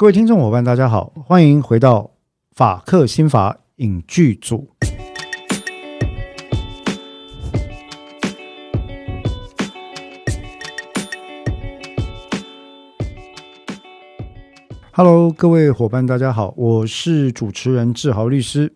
[0.00, 2.12] 各位听众伙伴，大家好，欢迎回到
[2.54, 4.70] 法克新法影剧组。
[14.92, 18.72] Hello，各位伙伴，大家好，我是主持人志豪律师。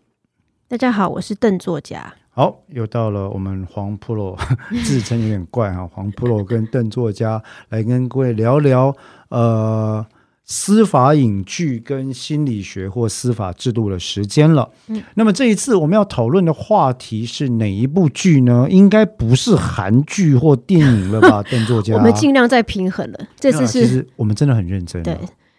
[0.67, 2.13] 大家好，我是邓作家。
[2.31, 4.37] 好，又到了我们黄 Pro
[4.83, 8.97] 自称有点怪啊，黄 Pro 跟邓作家来跟各位聊聊
[9.29, 10.05] 呃。
[10.45, 14.69] 司法影剧跟心理学或司法制度的时间了。
[14.89, 18.67] 嗯，那么这一次我们要讨论的话题是哪一部剧呢？
[18.69, 21.43] 应该不是韩剧或电影了吧？
[21.49, 23.29] 邓作家，我们尽量在平衡了。
[23.39, 25.01] 这次是，其实我们真的很认真。
[25.05, 25.17] 对，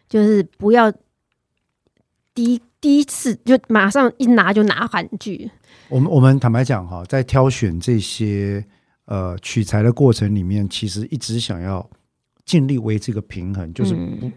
[0.10, 0.92] 就是不要
[2.36, 5.50] 第一第一次就马上一拿就拿韩剧。
[5.88, 8.64] 我们我们坦白讲哈，在挑选这些
[9.06, 11.90] 呃取材的过程里面，其实一直想要
[12.46, 14.28] 尽力维持一个平衡，就是不。
[14.28, 14.34] 嗯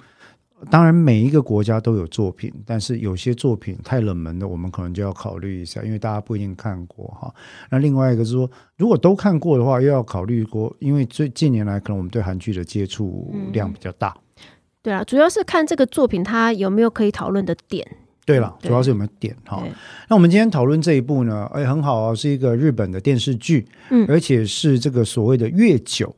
[0.71, 7.33] 当然，每一个国家都有作品，但是有些作品太冷门的，我们可能就要考虑一下，因为大家不一定看过哈。
[7.71, 14.17] 那另外一个是说，如果都看过的话，又要考虑过，因为最近年来可能我们对韩剧的接触量比较大。
[14.17, 14.43] 嗯、
[14.83, 17.87] 对啊，主要是看这个作品它有没有可以讨论的点。
[18.25, 19.63] 对了，主要是有没有点哈。
[20.09, 26.17] 那我们今天讨论这一部呢，哎，很好啊，是一个日本的电视剧，嗯，而且是这个所谓的月九。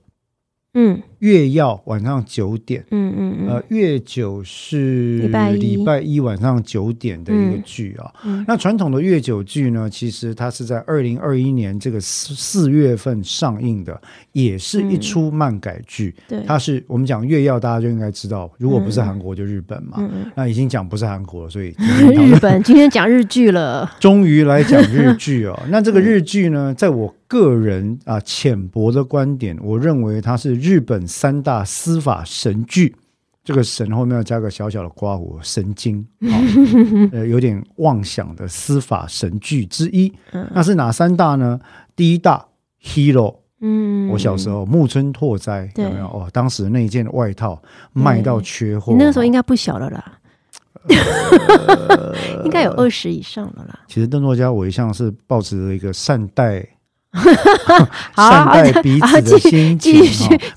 [0.80, 8.08] 嗯，月曜晚上九点，嗯嗯嗯，呃，月九是礼拜礼拜一晚上九点的一个剧啊。
[8.24, 16.14] 嗯嗯、那传统的月九剧呢，其实它是在二零二一年这个四四月份上映的，也是一出漫改剧。
[16.28, 19.98] 对、嗯，它是我们讲月曜，大家就应该知道，如果不是韩国就日本嘛。
[20.36, 21.74] 那已经讲不是韩国了，所以
[22.14, 25.60] 日本今天讲日剧了， 终于来讲日剧哦。
[25.70, 32.96] 那这个日剧呢，在我个人啊浅薄的观点，我认为它是日本三大司法神剧。
[33.44, 36.36] 这个“神”后面要加个小小的括弧，神经 啊，
[37.12, 40.12] 呃，有点妄想的司法神剧之一。
[40.52, 41.58] 那是哪三大呢？
[41.96, 42.44] 第一大
[42.86, 46.06] 《Hero》，嗯，我小时候木村拓哉有没有？
[46.08, 47.62] 哦，当时那一件外套
[47.94, 50.18] 卖到缺货，你那个时候应该不小了啦，
[52.44, 53.80] 应该有二十以上了啦。
[53.88, 56.68] 其实邓作家，我一向是抱持着一个善待。
[58.14, 60.00] 善待彼此的心情，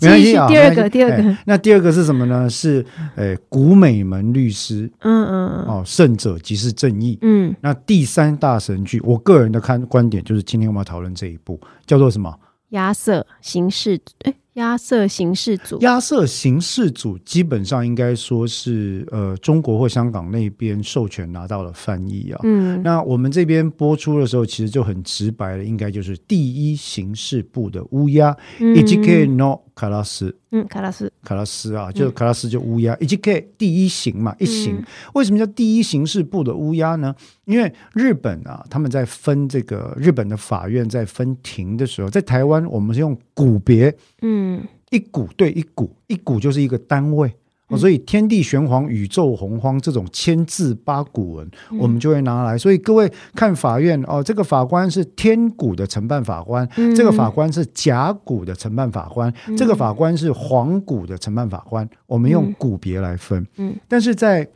[0.02, 0.48] 没关系啊。
[0.48, 2.50] 第二个，第二个，那第二个是什么呢？
[2.50, 2.86] 是
[3.16, 7.56] 诶，古美门律师，嗯嗯哦，胜者即是正义，嗯。
[7.62, 12.34] 那第三大神剧，我个人的看观点就是，今天我们要讨论这一部叫做什么？
[12.70, 14.36] 亚瑟刑事，诶。
[14.56, 22.40] 亚瑟刑事组，亚瑟刑事组基本上应该说是呃中国或香港那边授权拿到了翻译啊。
[22.44, 29.60] 嗯，那我们这边播出的时候，其实就很直白了，应该就是第一刑事部的乌鸦，以及 K no。
[29.82, 34.76] 卡拉斯，嗯，卡拉斯，卡拉斯啊，就卡拉斯就乌鸦，以及 K 第一型嘛，一型。
[34.76, 37.16] 嗯、为什么叫第一刑事部的乌鸦呢？
[37.46, 47.34] 因为日本啊，他们在分这个日本的法院在分庭的时候，在台湾我们是用股别，嗯，一股对一股，一股就是一个单位。
[47.78, 52.58] 所以天地玄黄，宇宙洪荒这种千字八股文，我们就会拿来。
[52.58, 61.88] 所以各位看法院哦，这个法官是天股的承办法官，这个法官是甲股的承办法官，这个法官是黄股的承办法官。
[62.06, 63.46] 我们用股别来分。
[63.88, 64.48] 但是在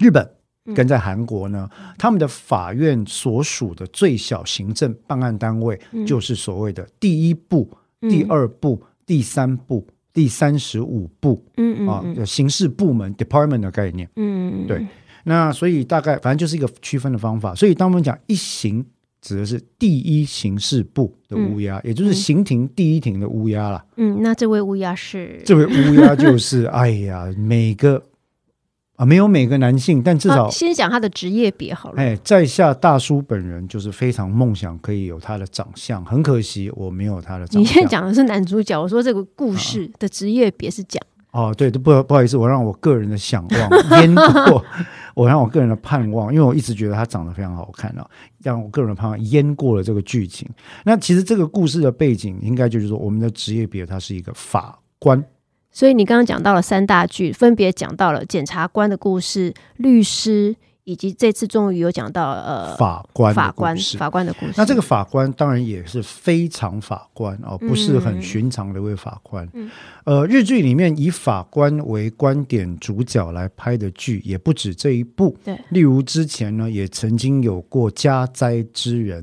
[0.00, 0.28] 日本
[0.74, 7.70] 跟在韩国呢，他们的法院所属的最小行政办案单位就是所谓的第一部、
[8.00, 9.86] 第二部、第三部。
[10.16, 14.86] 第三十五部，嗯嗯啊，刑事部门 department 的概念，嗯对，
[15.24, 17.54] 那所以大概反正就是一个区分的方法。
[17.54, 18.82] 所以当我们讲一刑，
[19.20, 23.84] 指的是第一刑事部的乌鸦，嗯、也就是刑庭第一庭的乌鸦啦。
[23.98, 25.42] 嗯，那这位乌鸦是？
[25.44, 28.02] 这位乌鸦就是， 哎呀，每个。
[28.96, 32.02] 啊，没有每个男性，但至少先讲他的职业别好了。
[32.02, 37.60] 哎，在下大叔本人就是非常梦想可以有他的长相，很可惜我没有他的长相。
[37.62, 41.02] 你现在讲的是男主角，我说这个故事的职业别是讲
[41.32, 43.70] 哦，对，不不好意思，我让我个人的想望
[44.00, 44.64] 淹过，
[45.14, 48.08] 我让我个人的盼望，因为我一直觉得他长得非常好看啊，
[48.42, 50.48] 让我个人的盼望淹过了这个剧情。
[50.84, 55.22] 那其实这个故事的背景应该就是说，我们的职业别他是一个法官。
[55.76, 64.54] 所以你刚刚讲到了三大剧，分别讲到了检察官的故事、律师，以及这次终于有讲到呃法官、法官、法官的故事。
[64.56, 69.46] 那这个法官当然也是非常法官哦，不是很寻常的一位法官。
[69.52, 69.70] 嗯、
[70.04, 75.36] 呃，日剧里面以法官为观点主角来拍的剧也不止这一部。
[75.44, 79.22] 对，例如之前呢，也曾经有过《家灾之人》，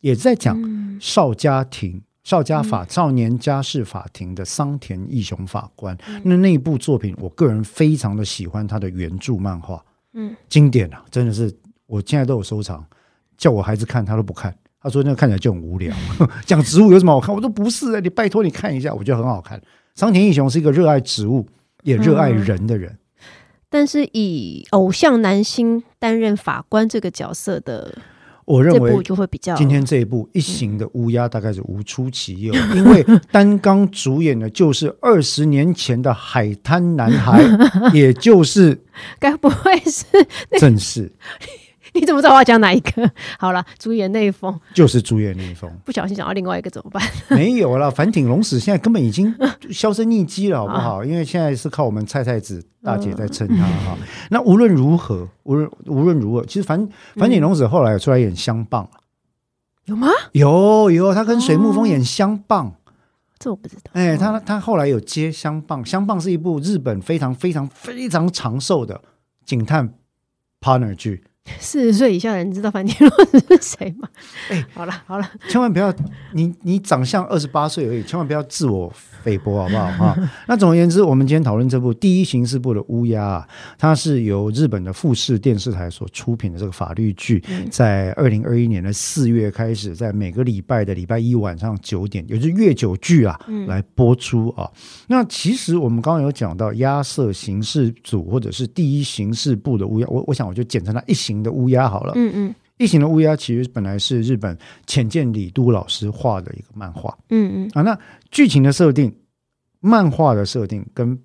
[0.00, 0.58] 也在讲
[0.98, 1.96] 邵家庭。
[1.96, 5.96] 嗯少家法、嗯、少年家事法庭的桑田义雄法官。
[6.06, 9.84] 嗯、那那一部作品，我个人非常的喜欢他的原著漫画，
[10.14, 11.52] 嗯，经典啊，真的是
[11.86, 12.84] 我现在都有收藏。
[13.36, 14.54] 叫我孩子看，他都不看。
[14.80, 15.94] 他说那个看起来就很无聊，
[16.46, 17.34] 讲植物有什么好看？
[17.34, 19.60] 我说不是啊，你拜托你看一下，我觉得很好看。
[19.94, 21.46] 桑田义雄是一个热爱植物
[21.82, 22.90] 也热爱人的人。
[22.90, 22.98] 嗯
[23.72, 27.96] 但是以偶像男星担任法官这个角色的，
[28.44, 29.54] 我认为就会比较。
[29.54, 37.42] 今天这一部《一行的乌鸦》大概是无出其右，嗯、因为担纲主演的就是二十年前的海滩男孩，
[37.94, 38.78] 也就是
[39.18, 40.04] 该不会是
[40.58, 41.10] 正是。
[41.94, 43.10] 你怎么知道我要讲哪一个？
[43.38, 47.02] 好了，主演那一封就是主演那一封，不小心讲到另外一个怎么办？
[47.36, 49.34] 没有了，反町隆史现在根本已经
[49.70, 51.02] 销声匿迹了，好不好？
[51.02, 53.96] 啊、因为现在是靠我们菜菜子大姐在撑他哈。
[54.00, 58.88] 嗯、那无论如何，无论无论如何，其实反反町隆史后来有出来演相棒，
[59.84, 60.08] 有吗？
[60.32, 62.74] 有有，他跟水木丰演相棒，哦、
[63.38, 63.90] 这我不知道。
[63.92, 69.00] 哎，他他后来有接相棒，相棒是一部日本非常非常非常长寿的
[69.44, 69.92] 警探
[70.60, 71.24] partner 剧。
[71.58, 74.08] 四十岁以下的人知道梵天洛是谁吗？
[74.48, 75.92] 哎、欸，好了好了，千万不要，
[76.32, 78.92] 你你长相二十八岁而已，千万不要自我
[79.22, 79.86] 菲薄，好不好？
[79.92, 83.48] 哈， 那总而言之，我们今天讨论这部第一刑事部的乌鸦啊，
[83.78, 94.70] 它是由日本的富士电视台所出品的这个法律剧，在二零二一年的四月开始，在每个礼拜的礼拜一晚上九点，也就是月九剧啊，来播出啊。
[95.08, 101.32] 那其实我们刚刚有讲到鸦社刑事组或者是第一刑事部的乌鸦，我我想我就简称它一型。
[101.42, 104.58] 的乌鸦好了，嗯嗯，异形的乌鸦其实本来是日本
[104.88, 107.70] 浅见李都老师画的一个漫画，嗯嗯。
[107.74, 107.96] 啊，那
[108.32, 109.14] 剧情的设定，
[109.78, 111.16] 漫画的设定跟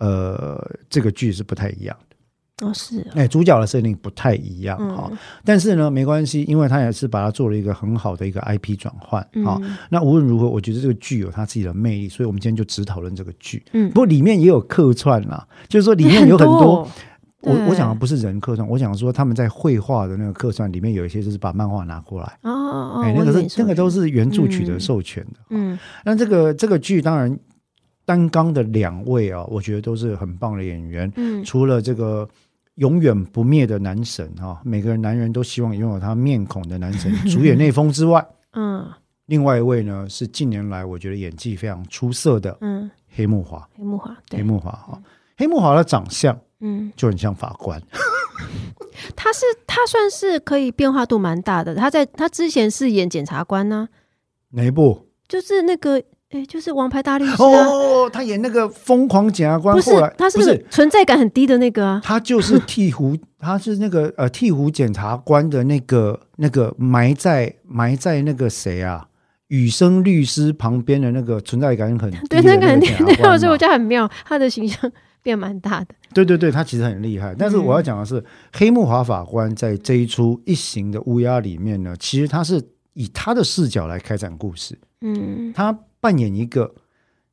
[0.00, 0.60] 呃
[0.90, 5.08] 这个剧是不太一样的，哦是，哎，主角的设定不太一样哈，
[5.44, 9.60] 但是呢没关系，因为他也是把它做了一个很好的一个 IP 转换啊。
[9.88, 16.88] 那无论如何，我觉得这个剧有它自己的魅力，所以我们今天就只讨论这个剧，嗯，不过里面也有客串啦，就是说里面有很多。
[17.46, 22.38] 我我讲的不是人客串，我讲说他们在绘画的那个客串里面有一些就是把漫画拿过来。
[22.42, 27.38] 哦哦哦，哎，那个是那个都是原著取得授权的，嗯，那这个这个剧当然
[28.04, 32.28] 单纲的两位啊，我觉得都是很棒的演员，嗯，除了这个
[32.74, 38.84] 永远不灭的男神哈，每个人男人都希望拥有他面孔的男神 主演内丰之外，嗯，
[39.26, 45.02] 另外一位呢是近年来我觉得演技非常出色的，嗯，黑木华，黑木华，黑木华哈，
[45.36, 46.36] 黑木华的长相。
[46.60, 47.80] 嗯，就很像法官。
[49.14, 51.74] 他是他算是可以变化度蛮大的。
[51.74, 55.06] 他在他之前是演检察官呢、啊，哪一部？
[55.28, 55.98] 就是那个，
[56.30, 62.00] 哎、欸，就是《王牌大律师》哦，他演那个疯狂检察官，不是，他是不是存在感很低的那个啊？
[62.02, 69.08] 他就是替胡， 他是那个呃替胡检察官的那个那个埋在埋在那个谁啊？
[69.48, 74.90] 雨生律师旁边的那个存在感很低的那个，对，那个很低， 那个所以我觉得很妙，他的形象。
[75.26, 77.34] 变蛮大的，对对对，他其实很厉害。
[77.36, 82.62] 但是我要讲的是，嗯、黑木华法官在这一出一行的乌鸦里面呢，其实他是
[82.92, 84.78] 以他的视角来开展故事。
[85.00, 86.72] 嗯，他扮演一个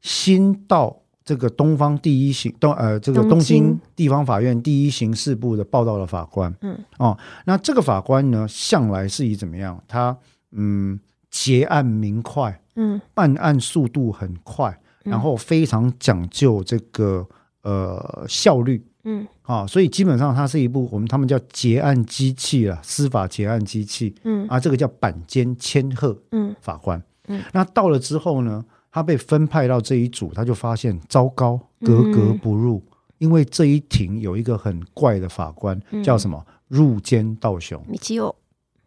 [0.01, 6.51] 新到这个东方第一行东呃这个东京地方法院第一刑事部的报道的法官。
[6.61, 9.79] 嗯哦，那这个法官呢，向来是以怎么样？
[9.87, 10.17] 他
[10.51, 10.99] 嗯
[11.29, 14.75] 结案明快，嗯，办案速度很快，
[15.05, 17.27] 嗯、然后非常讲究这个。
[17.63, 36.45] 呃，效率，嗯，啊，所以基本上它是一部我们他们叫结案机器了，司法结案机器，嗯，啊，这个叫板间千鹤，嗯，法官，嗯，那到了之后呢，他被分派到这一组，他就发现糟糕，格格不入，嗯、因为这一庭有一个很怪的法官，嗯、叫什么？
[36.67, 38.35] 入间道雄，米奇欧，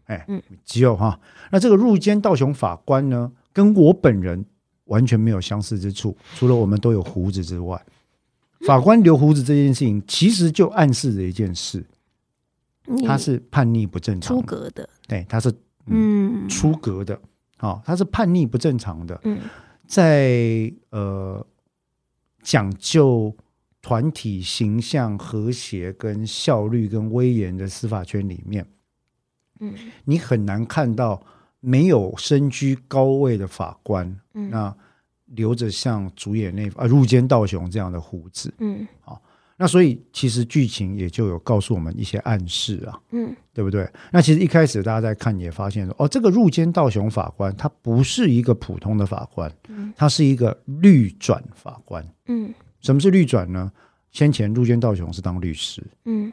[0.04, 1.18] 哎，嗯，米奇欧哈，
[1.50, 4.44] 那这个入间道雄法官呢，跟我本人
[4.84, 7.80] 完全没有相似之处，除了我们都有胡子之外。
[8.60, 11.84] 法官留胡子这件事情，其实就暗示着一件事，
[13.04, 14.88] 他是叛逆不正常，出格的。
[15.06, 15.52] 对，他是
[15.86, 17.20] 嗯出格的，
[17.58, 19.20] 好，他是叛逆不正常的。
[19.24, 19.40] 嗯，
[19.86, 21.46] 在呃
[22.42, 23.36] 讲究
[23.82, 28.66] 团体形象和谐、跟效率、跟威严的司法圈里面，
[29.60, 31.22] 嗯，你很难看到
[31.60, 34.76] 没有身居高位的法官，嗯，那。
[35.26, 39.20] 留着像主演那啊入间道雄这样的胡子，嗯，好，
[39.56, 43.90] 那所以其实剧情也就有告诉我们一些暗示啊，嗯，对不对？
[44.12, 53.72] 那其实一开始大家在看也发现说，哦，这个入间道雄法官他不是一个普通的法官，嗯，他是一个律转法官，嗯，什么是律转呢？
[54.12, 56.32] 先前入间道雄是当律师，嗯，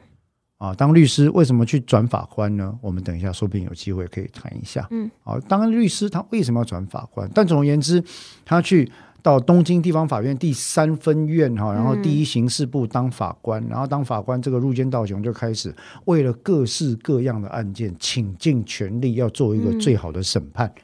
[0.63, 2.73] 啊，当律师为什么去转法官呢？
[2.79, 4.87] 我们等一下说不定有机会可以谈一下。
[4.91, 7.29] 嗯，好，当律师他为什么要转法官？
[7.35, 8.01] 但总而言之，
[8.45, 8.89] 他去
[9.21, 20.71] 到东京地方法院第三分院哈，然后第一刑事部当法官，嗯、然后当法官这个入间道雄就开始为了各式各样的案件倾尽全力要做一个最好的审判。
[20.77, 20.83] 嗯、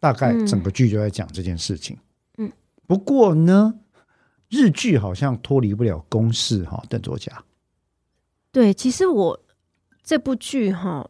[0.00, 1.96] 大概整个剧就在讲这件事情。
[2.36, 2.52] 嗯，
[2.86, 3.72] 不过呢，
[4.50, 7.32] 日剧好像脱离不了公式哈，邓作家。
[8.50, 9.40] 对，其实我
[10.02, 11.08] 这部剧哈，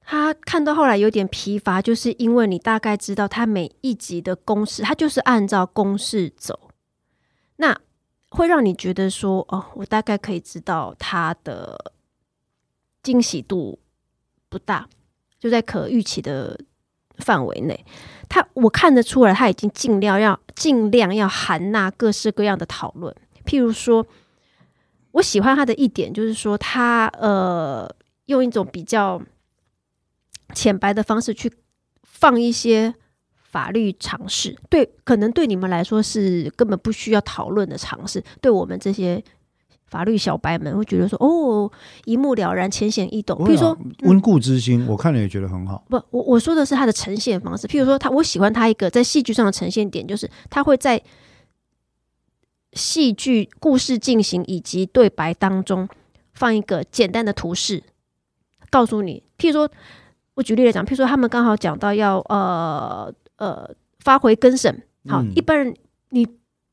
[0.00, 6.70] 他看到后来有点疲乏，就是因为你大概知道他每一集的公式，他就是按照公式走，
[7.56, 7.76] 那
[8.30, 11.92] 会让你觉得说，哦，我大概可以知道他的
[13.02, 13.80] 惊喜度
[14.48, 14.88] 不大，
[15.40, 16.58] 就在可预期的
[17.18, 17.84] 范围内。
[18.28, 23.12] 他我看得出来，他已经尽量要尽量要含纳各式各样的讨论，
[23.44, 24.06] 譬如说。
[25.12, 27.88] 我喜欢他的一点就是说他，他呃
[28.26, 29.20] 用一种比较
[30.54, 31.52] 浅白的方式去
[32.02, 32.94] 放一些
[33.36, 39.22] 法律常识，对，可能对你们来说是根本不需要讨论的常识，对我们这些
[39.84, 41.70] 法律小白们会觉得说，哦，
[42.06, 43.38] 一目了然，浅显易懂。
[43.40, 45.84] 譬如说，温故知新，嗯、我看了也觉得很好。
[45.90, 47.66] 不，我我说的是他的呈现方式。
[47.66, 51.02] 譬如说，他我喜欢他一个在戏剧上的呈现点，就是他会在。
[52.72, 55.88] 戏剧故事进行以及对白当中，
[56.32, 57.82] 放一个简单的图示，
[58.70, 59.22] 告诉你。
[59.36, 59.70] 譬如说，
[60.34, 65.76] 我举例来讲，譬如说他们刚好讲到要呃呃发回更审，好，嗯、一般人
[66.10, 66.26] 你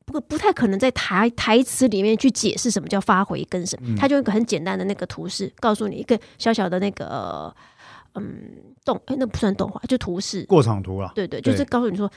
[0.06, 7.54] 不不太可能在台台词里面去解释什么叫发回更审，嗯、他就一个很简单的那个图示，告诉你一个小小的那个
[8.14, 8.50] 嗯
[8.84, 11.12] 动，哎，那不算动画，就图示过场图了。
[11.14, 12.10] 对对，就是告诉你说。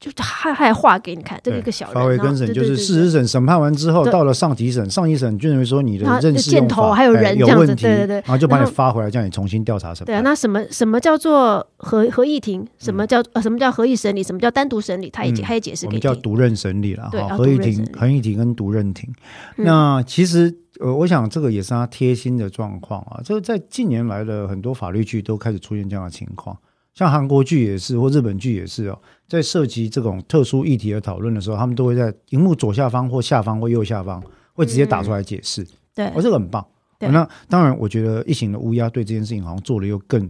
[0.00, 1.94] 就他还画给你看，这个一个小人。
[1.94, 10.06] 发回更审就是事实审审判完之后，到了上级审，上级审就认为说你的认识箭头还有人有问题，对对对，然后就把你发回来，叫你重新调查审判。
[10.06, 12.64] 对啊，那什么什么叫做合合议庭？
[12.78, 14.22] 什么叫呃什么叫合议审理？
[14.22, 15.10] 什么叫单独审理？
[15.10, 16.00] 他也他也解释给你。
[16.00, 17.08] 叫独任审理了。
[17.10, 19.12] 对，合议庭、合议庭跟独任庭。
[19.56, 23.20] 那其实呃，我想这个也是他贴心的状况啊。
[23.24, 26.56] 这个在近年来的很多法律剧都开始出现这样的情况。
[26.98, 34.20] 像韩国剧也是，或日本剧也是哦，在涉及这种特殊议题的讨论的时候，他们都会在荧幕左下方或下方或右下方
[34.52, 35.62] 会直接打出来解释。
[35.62, 36.66] 嗯、对，哦，这个很棒。
[36.98, 40.28] 对那当然，我觉得《异形的乌鸦》对这件事情好像做的又更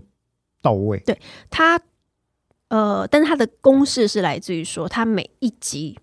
[0.60, 0.98] 到位。
[1.06, 1.80] 对他，
[2.68, 5.98] 呃，但是他的公式是来自于说，他每一集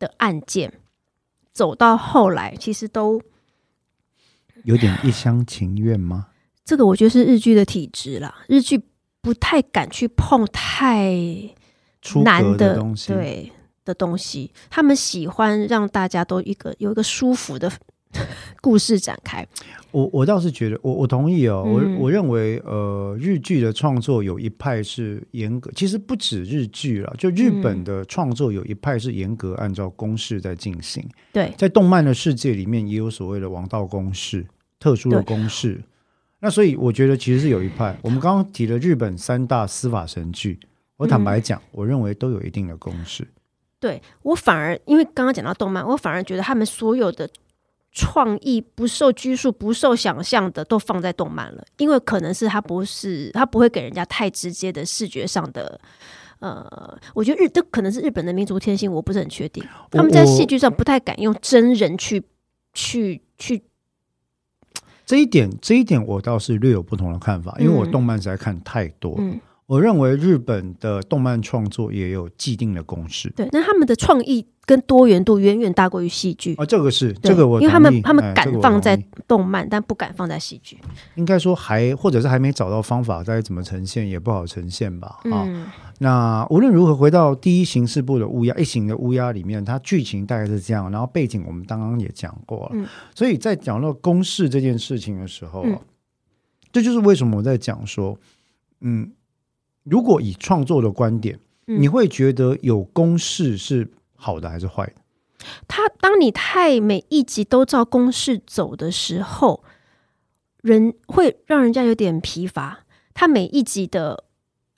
[0.00, 0.80] 的案件
[1.52, 3.22] 走到后来，其实都
[4.64, 6.26] 有点一厢情愿吗？
[6.64, 8.82] 这个我觉得是日剧的体质啦，日剧。
[9.22, 11.14] 不太敢去碰太
[12.24, 13.52] 难的，的东西，对
[13.84, 17.70] 的东西，他们喜欢让大家都一个有一个舒服的
[18.60, 19.46] 故事展开。
[19.92, 31.06] 我我倒是觉得，我我同意哦，嗯、我我认为，呃，日剧的创作有一派是严格，其实不止日剧了，就日本的创作有一派是严格按照公式在进行。
[31.32, 34.44] 对、嗯，在动漫的世界里面也有所谓的王道公式，
[34.80, 35.80] 特殊的公式。
[36.44, 40.58] 那所以我觉得其实是有一派，我们刚刚提了日本三大司法神剧，
[40.96, 43.24] 我坦白讲，嗯、我认为都有一定的公式。
[43.78, 47.30] 对，我反而因为刚刚讲到动漫，我反而觉得他们所有的
[47.92, 55.80] 创意不受拘束、不受想象的都放在动漫了，因为可能是他不是他不会给人家太直接的视觉上的，
[56.40, 62.24] 呃，我觉得日这可能是日本的民族天性，我不是很确定，他们在戏剧上不太敢用真人去
[62.72, 63.62] 去去。
[65.12, 69.14] 这一点，这一点我倒是略有不同的看法，因为我动漫实在看太多。
[69.18, 69.38] 嗯，
[69.72, 73.30] 我认为日本的动漫创作也有既定的公式。
[73.30, 76.54] 对，那他们的创意跟多元度远远大过于戏剧。
[76.56, 78.94] 啊，这个是这个我，因为他们他们敢放在
[79.26, 80.76] 动漫，但不敢放在戏剧。
[81.14, 85.18] 应该说还或者是还没找到方法，该怎么呈现也不好呈现吧。
[85.30, 85.44] 啊。
[85.46, 85.66] 嗯
[86.00, 90.90] 那无论如何，回到第一形式部的乌鸦，一型的乌鸦里面，它剧情大概是这样。
[90.90, 95.78] 然后背景我们刚刚也讲过了，嗯、所以在讲到公式这件事情的时候，嗯、
[96.72, 98.18] 这就是为什么我在讲说，
[98.80, 99.12] 嗯，
[99.84, 104.94] 如果以创作的观点，嗯、你会觉得有公式是好的还是坏的？
[105.66, 109.62] 他当你太每一集都照公式走的时候，
[110.60, 112.84] 人会让人家有点疲乏。
[113.14, 114.24] 他每一集的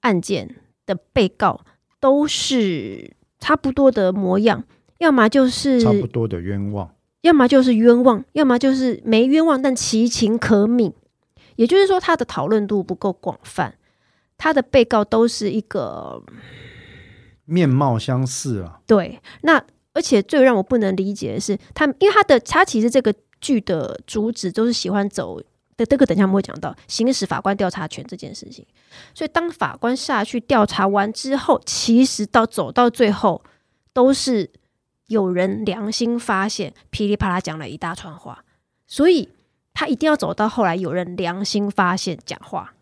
[0.01, 0.57] 案件。
[0.87, 1.65] 的被告
[1.99, 4.65] 都是差不多的模样，
[4.99, 10.93] 要么就是差不多的冤枉，要么就是冤枉，要么就是没冤枉但其情可悯。
[11.57, 13.79] 也就是说，他的讨论度不够广泛，
[14.37, 16.23] 他的被告都是一个
[17.45, 18.81] 面貌相似啊。
[18.87, 19.63] 对，那
[19.93, 25.41] 而且最让我不能理解的是，他因为他的他其实这个剧的主旨都是喜欢走
[25.77, 28.67] 的，这个等一下我们会讲到行使法官调查权这件事情。
[29.15, 33.43] 所以当法官下去调查完之后，其实到走到最后，
[33.93, 34.51] 都是
[35.07, 38.45] 有人良心发现，噼里啪啦讲了一大串话，
[38.87, 39.29] 所以
[39.73, 42.75] 他一定要走到后来，有人良心发现讲话。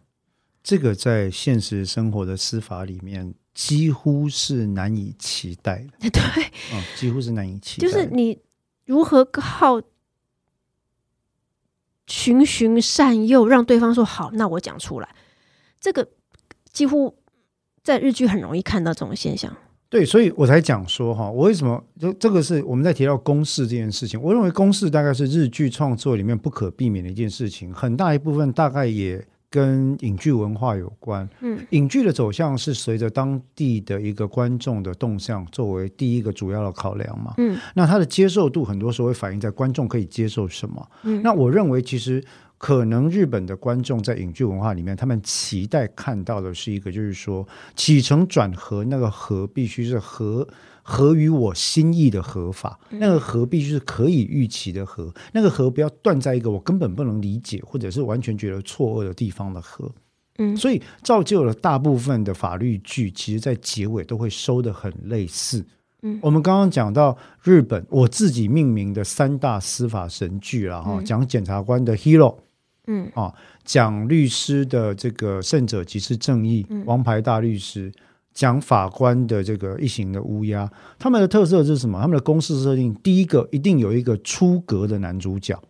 [0.62, 6.08] 这个在现实生活的司法里面，几乎是难以期待的。
[6.10, 6.22] 对，
[6.72, 7.88] 嗯，几乎是难以期待。
[7.88, 8.38] 就是你
[8.84, 9.82] 如何靠
[12.06, 15.08] 循循善诱，让对方说好，那我讲出来。
[15.80, 16.08] 这个
[16.72, 17.12] 几乎
[17.82, 19.52] 在日剧很容易看到这种现象。
[19.88, 29.26] 对，所以我才讲说哈，我为什么就这个是我们在提到公式这件事情，我认为公式大概是日剧创作里面不可避免的一件事情，很大一部分大概也。
[29.52, 42.24] 跟影剧文化有关，嗯，影剧的走向是随着当地的一个观众的动向作为第一个主要的考量嘛，嗯，那它的接受度很多时候会反映在观众可以接受什么，嗯，那我认为其实
[42.56, 50.48] 可能日本的观众在影剧文化里面，他们期待看到的是一个，就是说起承转合那个合必须是合。
[50.82, 59.90] 合于我心意的合法，那个合必须是可以预期的合，那个合不要断在一个我根本不能理解或者是完全觉得错愕的地方的合。
[60.38, 65.64] 嗯，所以造就了大部分的法律剧，其实在结尾都会收得很类似。
[66.02, 72.38] 嗯，我们刚刚讲到日本，我自己命名的三大司法神剧了哈，讲检察官的 Hero，
[72.86, 73.08] 嗯。
[73.14, 77.92] 啊，讲律师的这个胜者即是正义，王牌大律师。
[78.34, 82.00] 讲法官的这个一行的乌鸦，他们的特色是什么？
[82.00, 85.60] 他们的公式设定，第一个一定有一个出格的男主角，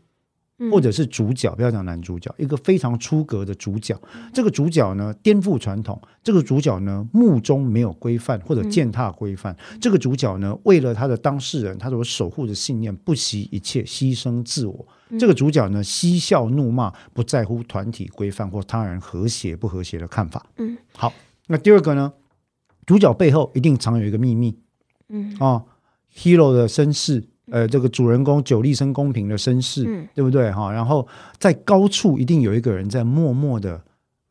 [0.71, 4.00] 或者是主角，不要讲男主角，一个非常出格的主角。
[4.33, 14.87] 这个主角呢，颠覆传统；这个主角呢，目中没有规范或者践踏规范；这个主角呢，为了他的当事人，他所守护的信念，不惜一切牺牲自我；
[15.19, 20.47] 这个主角呢，嬉笑怒骂，不在乎团体规范或他人和谐不和谐的看法。
[20.59, 21.12] 嗯，好，
[21.49, 22.12] 那第二个呢？
[22.85, 24.59] 主角背后一定藏有一个秘密，
[25.09, 25.62] 嗯啊
[26.15, 30.73] ，Hero 的身世，呃，这个主人公久立生公平的身世，嗯、对不对哈？
[30.73, 31.07] 然后
[31.39, 33.81] 在高处一定有一个人在默默的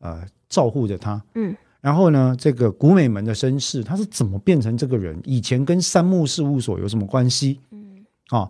[0.00, 1.56] 呃照护着他，嗯。
[1.80, 5.18] 然后呢，这个古美门的身世，他是怎么变成这个人？
[5.24, 7.58] 以前跟三木事务所有什么关系？
[7.70, 8.48] 嗯啊，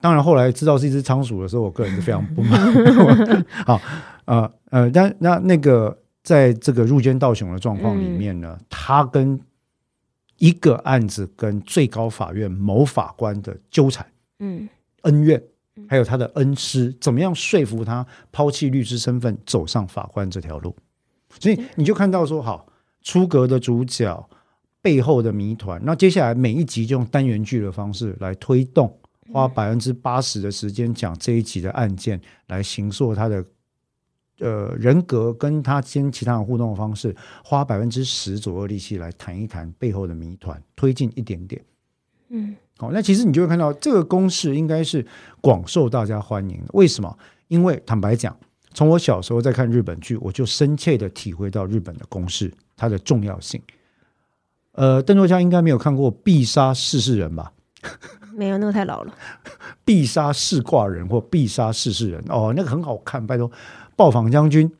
[0.00, 2.60] 当然后来知道是一只仓鼠的时候，我个人是非常不满。
[3.64, 3.80] 好，
[4.26, 5.96] 呃呃，但那那个。
[6.22, 9.40] 在这个入监道雄的状况里面呢，嗯、他跟
[10.36, 14.06] 一个案子跟最高法院某法官的纠缠，
[14.38, 14.68] 嗯，
[15.02, 15.42] 恩怨，
[15.88, 20.76] 还有他的恩师，怎么样说服他抛弃律师身份走上法官这条路？
[21.38, 22.66] 所以你就看到说，好
[23.02, 24.28] 出格的主角
[24.82, 25.80] 背后的谜团。
[25.84, 28.94] 那接下来每一集就用单元剧的方式来推动，
[29.32, 33.42] 花百分之八十的时间讲这一集的案件，来形塑他的。
[34.40, 41.62] 呃，人格跟他跟其他人互动的方式，花百分之十左右力气来谈一谈背后的谜团，推进一点点。
[42.30, 45.04] 嗯，好、哦，那其实你就会看到这个公式应该是
[45.40, 46.66] 广受大家欢迎的。
[46.72, 47.18] 为什么？
[47.48, 48.36] 因为坦白讲，
[48.72, 53.60] 从我小时候在看日本剧，我就深切的体会到日本的公式它的重要性。
[54.72, 57.52] 呃，邓作家应该没有看过必杀识事人吧？
[58.32, 59.12] 没有，那个太老了。
[59.84, 63.50] 必杀识挂人或必杀识事人哦，那个很好看，拜托。
[64.00, 64.72] 暴坊将军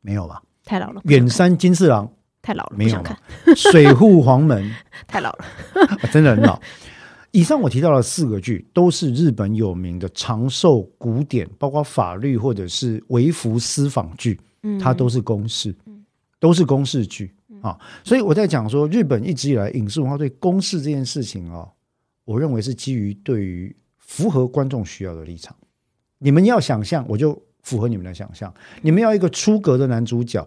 [0.00, 0.40] 没有吧？
[0.64, 1.00] 太老了。
[1.06, 2.08] 远山金四郎
[2.40, 3.20] 太老了，没有吧？
[3.56, 4.72] 水户黄门
[5.08, 6.56] 太老了， 啊，真的很老。
[7.32, 14.38] 以上我提到的四个剧都是日本有名的长寿古典，包括法律或者是微服私访剧，
[14.80, 15.74] 它都是公式，
[16.38, 17.76] 都是公式剧啊。
[18.04, 21.68] 所以我在讲说，日本一直以来影视文化对公式这件事情啊，
[22.24, 25.56] 我认为是基于对于符合观众需要的立场。
[26.18, 27.36] 你们要想象，我就。
[27.62, 30.46] 符合你们的想象，你们要一个出格的男主角，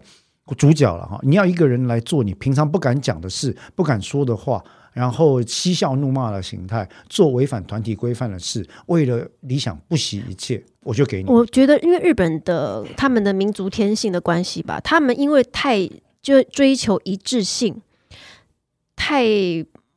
[0.56, 1.20] 主角了哈。
[1.22, 11.30] 你要一个人来做你平常不敢讲的事、不敢说的话，然后嬉笑怒骂的形态，做违反团体规范的事，为了理想不惜一切，我就给你。
[11.30, 15.88] 我觉得，因为日本的他们的民族天性的关系吧，他们因为太
[16.20, 17.80] 就追求一致性，
[18.96, 19.24] 太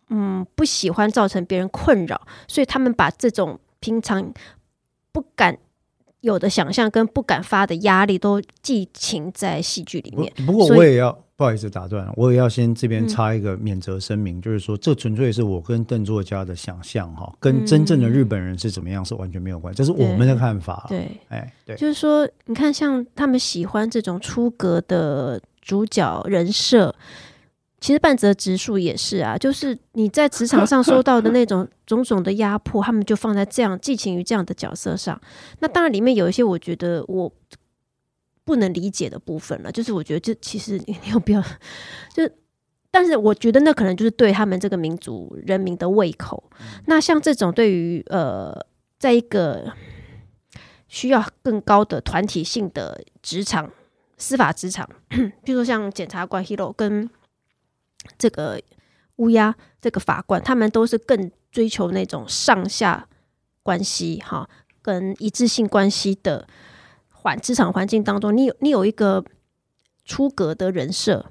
[0.10, 4.32] 嗯不喜欢造成别人困扰，所以他们把这种平常
[5.12, 5.58] 不敢。
[6.26, 10.34] 有的想象跟不敢发的压力都寄情在戏剧里面。
[10.46, 20.86] 不过我也要不好意思打断，我也要先这边插一个免责声明，嗯、就是说这纯粹是我跟邓作家的想象哈，跟真正的日本人是怎么样是完全没有关系，这是我们的看法。
[20.90, 26.96] 对，哎，对，就是说，你看，像他们喜欢这种出格的主角人设，
[27.86, 35.21] 其实半泽直树也是啊，就是你在职场上受到的那种 种种的压迫，他们就放在这样寄情于这样的角色上。
[35.60, 37.32] 那当然里面有一些我觉得我
[38.43, 41.41] 不能理解的部分了，就是我觉得这其实你 有必要，
[42.12, 42.28] 就
[42.89, 46.43] 但是我觉得那可能就是对他们这个民族人民的胃口。
[46.88, 48.65] 那像这种对于呃，
[48.98, 49.71] 在一个
[50.88, 53.71] 需要更高的团体性的职场。
[54.17, 54.89] 司法职场，
[55.43, 57.10] 比如说像检察官 Hero 跟
[58.18, 58.62] 这个
[59.18, 63.08] 乌鸦这个法官，他们都是更追求那种上下
[63.63, 64.50] 关系哈，
[64.82, 66.48] 跟一致性关系的
[67.10, 69.24] 环职场环境当中，你有你有一个
[70.04, 71.26] 出格的人设，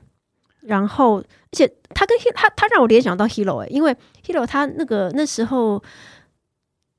[0.61, 5.83] 然后而且他跟他他让我联想到 Hiro 哎、因为 Hiro 他那个那时候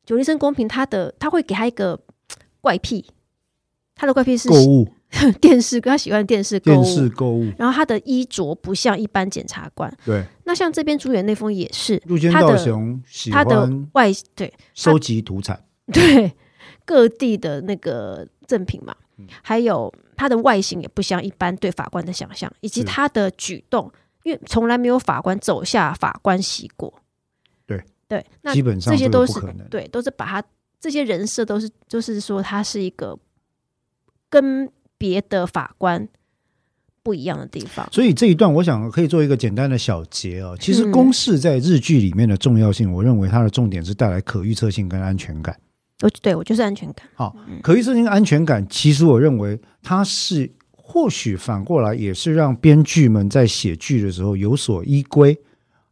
[0.05, 1.99] 九黎生公平，他的他会给他一个
[2.61, 3.09] 怪癖，
[3.95, 4.87] 他的怪癖是购物。
[5.39, 9.91] 电视跟他喜欢电视购物，电视购物，然后他的衣着不像一般检察官。
[10.03, 15.63] 对，那像这边主演那封也是，入间道雄喜欢他的外对收集土产，
[15.93, 16.33] 对
[16.83, 23.89] 各地的那个赠品嘛，嗯、还有他的外形也不像一般对法官的想象，以及他的举动，
[24.23, 26.93] 因为从来没有法官走下法官席过。
[27.65, 29.39] 对对，那基本上这些都是
[29.69, 30.43] 对，都是把他
[30.79, 33.17] 这些人设都是，就是说他是一个
[34.29, 34.69] 跟。
[34.97, 36.07] 别的法官
[37.03, 40.57] 不一样的地方，所以这一段我想可以做一个简单的小结哦。
[40.59, 45.55] 其实公式在日剧里面的重要性，我认为它的重点是带来可预测性跟安全感。
[46.01, 47.07] 我对我就是安全感。
[47.13, 55.37] 好，可预测性安全感，其实我认为它是或许反过来也是让编剧们在写剧的时候有所依归。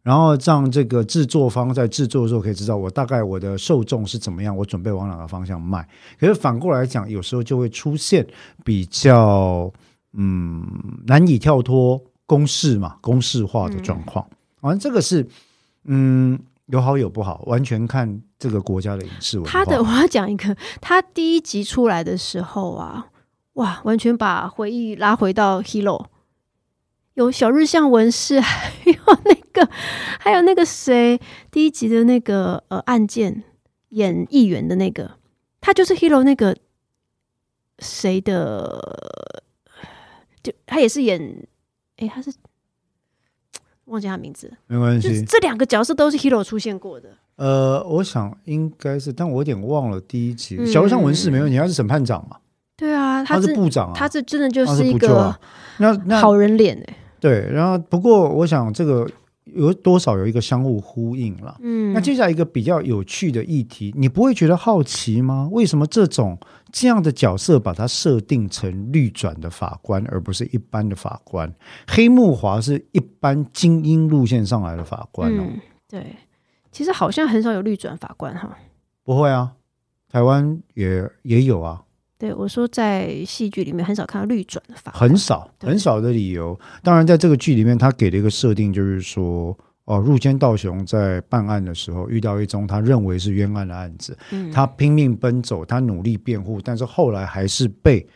[0.04, 5.88] 然后让这个制作方在制作的时候可以知道，我大概我的受众是怎么样，我准备往哪个方向卖。
[6.20, 8.28] 可是反过来讲，有时候就会出现
[8.66, 9.72] 比较
[10.12, 10.62] 嗯
[11.08, 14.28] 难以跳脱公式嘛、公式化的状况。
[14.60, 15.26] 反正、这个是
[15.86, 19.52] 嗯有好有不好，完全看这个国家的影视文化。
[19.52, 23.08] 他的我要讲一个，他第一集出来的时候啊，
[23.54, 26.08] 哇，完全把回忆拉回到 Hero。
[27.14, 29.70] 有小日向文世，还有那个，
[30.20, 33.44] 还有那个谁，第一集的那个呃案件
[33.90, 35.12] 演议员的那个，
[35.62, 36.56] 他就是 Hero 那个
[37.80, 39.44] 谁的，
[40.42, 41.22] 就他也是演，
[41.98, 42.34] 哎、欸，他是
[43.86, 47.10] 忘记他名字，没关系，这两个角色都是 Hero 出现过的。
[47.36, 50.56] 呃，我想应该是，但我有点忘了第一集。
[50.60, 52.38] 嗯、小日向文士没有，你他是审判长嘛？
[52.76, 55.40] 对啊，他是，部长啊，他是真的就是一个、啊、
[55.78, 56.96] 那那好人脸哎、欸。
[57.20, 59.10] 对，然后不过我想这个
[59.46, 61.58] 有多少有一个相互呼应了。
[61.62, 65.50] 嗯，那接下来一个比较有趣的议题，你不会觉得好奇吗？
[65.52, 66.38] 为什么这种
[66.72, 71.54] 这样的角色把它设定成绿转的法官，而不是一般的法官？
[71.88, 75.44] 黑木华是一般精英路线上来的法官哦。
[75.46, 76.16] 嗯，对，
[76.72, 78.58] 其实好像很少有绿转法官哈。
[79.04, 79.54] 不会啊，
[80.10, 81.84] 台湾也也有啊。
[82.24, 86.58] 对，我说在戏剧里面很少看到绿转的法官，很少很少的理由。
[86.82, 98.08] 当然，在这个剧里面，他给了一个设定，就是说，哦，入间道雄在办案的时候遇到一宗他认为是冤案的案子，嗯、他拼命奔走，他努力辩护，但是后来还是被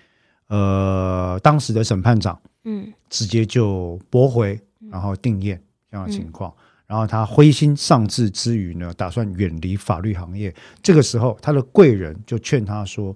[0.47, 4.57] 呃当时的审判长嗯直接就驳回，
[4.89, 5.59] 然后定谳
[5.91, 6.49] 这样的情况。
[6.51, 10.55] 嗯、然后他灰心丧志之余呢，打算远离法律行业。
[10.81, 13.13] 这个时候，他的贵人就劝他说。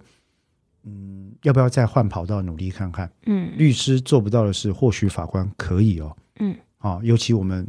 [0.84, 3.12] 嗯，要不要再换跑道努力看看？
[3.26, 6.16] 嗯，律师做不到的事，或许法官可以哦。
[6.40, 7.68] 嗯，啊，尤其我们，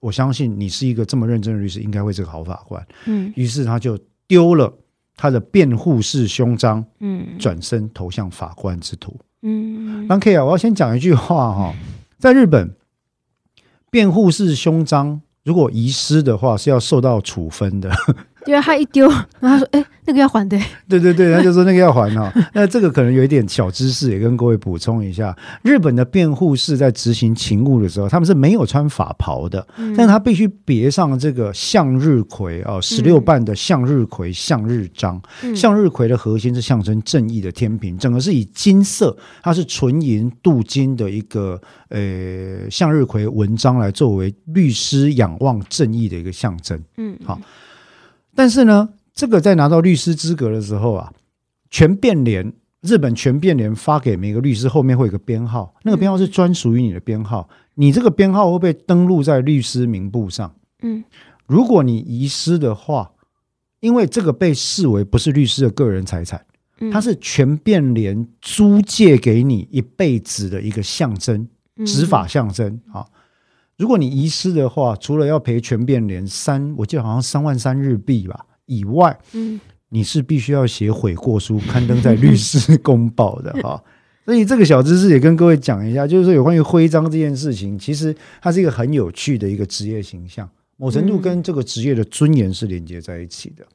[0.00, 2.86] 我相信你是一个这么认真的律师，应该会是个好法官。
[3.06, 4.72] 嗯，于是他就丢了
[5.16, 9.18] 他的辩护式胸章，嗯，转身投向法官之途。
[9.42, 11.74] 嗯，OK 啊，我要先讲一句话哈，
[12.18, 12.74] 在日本，
[13.90, 17.90] 辩护式胸章如果遗失的话，是要受到处分的。
[18.44, 19.08] 对啊，他一丢，
[19.40, 20.58] 然后他说：“哎，那个要还的。
[20.86, 22.30] ”对对对，他就说那个要还哈。
[22.52, 35.20] 那这个可能有一点小知识，也跟各位补充一下：日本的辩护士在执行勤务的时候，他们是没有穿法袍的，嗯、但他必须别上这个向日葵哦，十六瓣的向日葵向日章。
[35.42, 46.78] 嗯、向日葵的核心是象征正义的天平，整个是以金色，它是纯银镀金的一个呃向日葵纹章来作为律师仰望正义的一个象征。
[46.98, 47.40] 嗯，好。
[48.34, 51.12] 但是呢，这个在拿到律师资格的时候啊，
[51.70, 60.54] 全辩联日本全辩联发给每个律师后面会有个编号，那个编号是专属于你的编号，你这个编号会被登录在律师名簿上。
[60.82, 61.02] 嗯，
[61.46, 63.12] 如果你遗失的话，
[63.80, 66.44] 因为这个被视为不是律师的个人财产，
[66.92, 71.48] 它是全变联租借给你一辈子的一个象征，
[71.86, 73.06] 执法象征啊。
[73.76, 83.82] 如果你遗失的话，除了要赔全变脸三，我记得好像三万三日币吧以外，嗯，你是必须要写悔过书，刊登在律师公报的哈。
[84.24, 93.66] 所以这个小知识也跟各位讲一下，就是说有关于徽章这件事情，其实它是一个很有趣的一个职业形象，某程度跟这个职业的尊严是连接在一起的。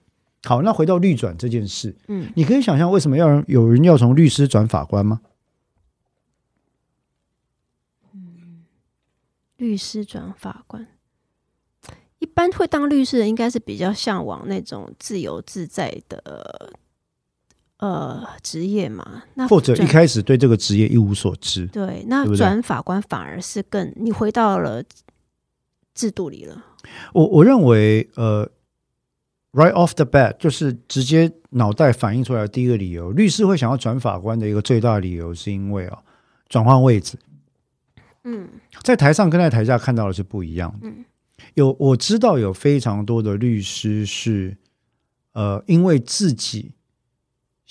[0.43, 5.19] 好，那回到律转这件事，嗯，你可以想象为什么要有人要从律师转法官吗？
[9.59, 10.87] 律师转法官，
[12.17, 16.73] 一般会当律师的应该是比较向往那种自由自在的。
[17.77, 24.83] 呃，职业嘛，那或者一开始对这个职业一无所知，对，那转法官反而是更你回到了
[25.93, 26.61] 制度里了。
[27.13, 28.45] 我我认为，呃
[29.53, 35.99] ，right off the bat 就是直接脑袋反映出来的第一个理由，律师会想要转法官的一个最大理由，是因为啊，
[36.49, 37.17] 转换位置。
[38.23, 38.47] 嗯，
[38.83, 40.87] 在台上跟在台下看到的是不一样的。
[40.87, 41.05] 嗯，
[41.53, 44.57] 有我知道有非常多的律师是，
[45.33, 46.73] 呃，因为自己。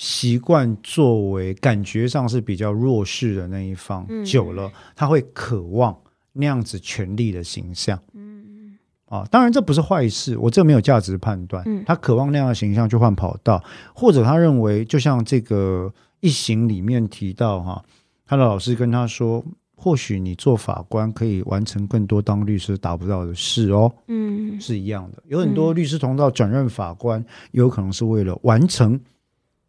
[0.00, 5.98] 习惯作为感觉上是比较弱势的那一方，嗯、久了他会渴望
[6.34, 8.00] 那样子权力的形象。
[8.14, 11.64] 嗯啊，当然这不是坏事，我这没有价值判断。
[11.66, 13.60] 嗯、他渴望那样的形象去换跑道，
[13.92, 17.84] 或者他认为，就像这个一行里面提到哈，
[18.24, 19.44] 他的老师跟他说，
[19.80, 23.90] 或许你做法官可以完成更多当律师达不到的事哦。
[24.08, 25.22] 嗯，是一样的。
[25.26, 29.00] 有很多律师同道转任法官，有可能是为了完成。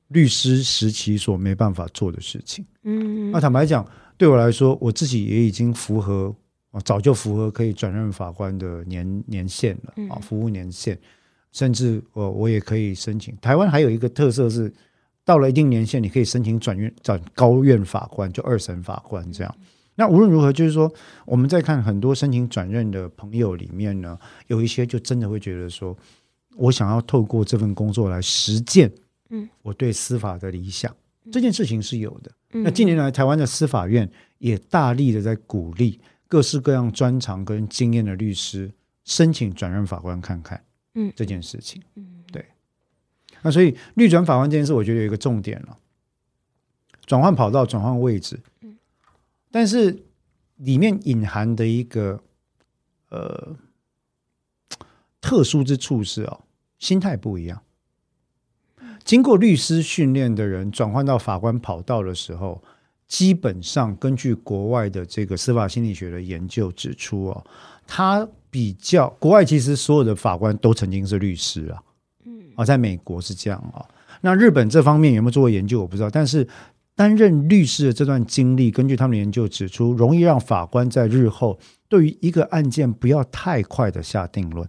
[0.07, 6.35] 律师时期所没办法做的事情，嗯，那坦白讲，对我来说，我自己也已经符合，
[6.83, 10.97] 早就符合可以转任法官的年年限了啊，服务年限，
[11.51, 13.37] 甚至我我也可以申请。
[13.39, 14.73] 台湾还有一个特色是，
[15.23, 19.55] 到了一定年限，你可以申请转院转高院法官，就二审法官这样。
[19.99, 20.89] 那无论如何，就是说，
[21.25, 25.93] 我们在看很多申请转任的朋友里面呢，有一些就真的会觉得说，
[26.55, 28.89] 我想要透过这份工作来实践。
[29.29, 30.95] 嗯，我对司法的理想
[31.29, 32.31] 这件事情是有的。
[32.47, 38.71] 那近年来，台湾的司法院也大力的在鼓励各式各样专长跟经验的律师
[39.03, 40.63] 申请转任法官看看。
[40.93, 42.45] 嗯，这件事情，嗯，对。
[43.41, 45.77] 那所以律转法官这件事，我觉得有一个重点了，
[47.05, 48.39] 转换跑道，转换位置。
[49.49, 50.03] 嗯，但是
[50.57, 52.21] 里面隐含的一个
[53.09, 53.55] 呃
[55.19, 56.41] 特殊之处是哦，
[56.77, 57.61] 心态不一样。
[59.03, 62.61] 经过律师训练的人转换到法官跑道的时候，
[63.07, 67.45] 基本上根据国外的这个司法心理学的研究指出哦，
[67.87, 71.81] 他比较国外其实所有的法官都曾经是律师啊，
[72.25, 73.83] 嗯，啊，在美国是这样啊。
[74.21, 76.47] 那日本这方面有没有做过研究我不知道，但是
[76.99, 81.57] 担任律师的这段经历，根据他们的研究指出，容易让法官在日后
[81.87, 84.67] 对于一个案件不要太快的下定论。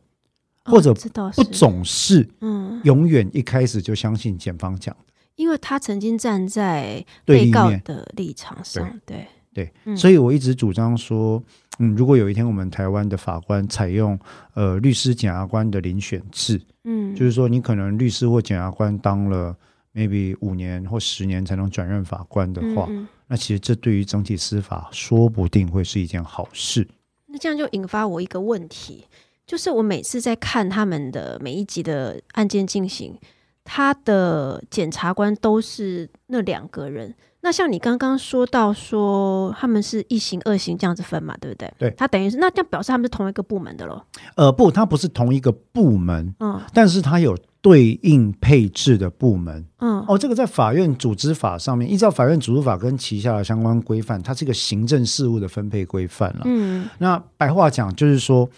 [0.65, 0.95] 或者
[1.35, 9.27] 不总是，嗯，永远一开始就相信检方讲的，因为他曾经站在被告的立场上，对。
[9.53, 11.43] 对，对嗯、所以我一直主张说，
[11.81, 14.17] 嗯，如果有一天我们台湾的法官采用
[14.55, 19.57] 呃律师检察官的遴选制，嗯，就是说你可能律师或检察官当了
[19.95, 26.89] maybe 五年或十年才能转任法官的话，嗯嗯那其实这对于整体司法说不定会是一件好事。
[27.27, 29.07] 那这样就引发我一个问题。
[29.47, 33.19] 就是我每次在看他们的每一集的案件进行，
[33.65, 37.13] 他的检察官都是那两个人。
[37.41, 41.73] 那像你刚刚说到说他们是一型二型这样子分嘛，对不对？
[41.79, 44.01] 对，他等于是那这样表示他们是同一个部门的喽？
[44.37, 56.43] 呃，不，他不是同一个部门，嗯，但是他有对应配置的部门，嗯，哦，这个在法院组织法上面，依照法院组织法跟旗下的相关规范，它是一个行政事务的分配规范了。
[56.45, 58.49] 嗯，那白话讲就是说。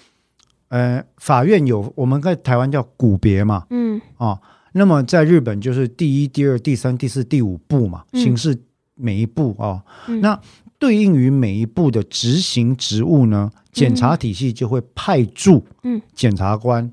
[0.69, 4.41] 呃，法院有我们在台湾叫股别嘛，嗯，啊，
[4.73, 8.59] 那么在日本就是第一、第二、第三、第四、第五部嘛，形式
[8.95, 10.41] 每一步啊，嗯、那
[10.79, 16.91] 对应于每一步的执行职务呢，检察体系就会派驻，嗯，检察官，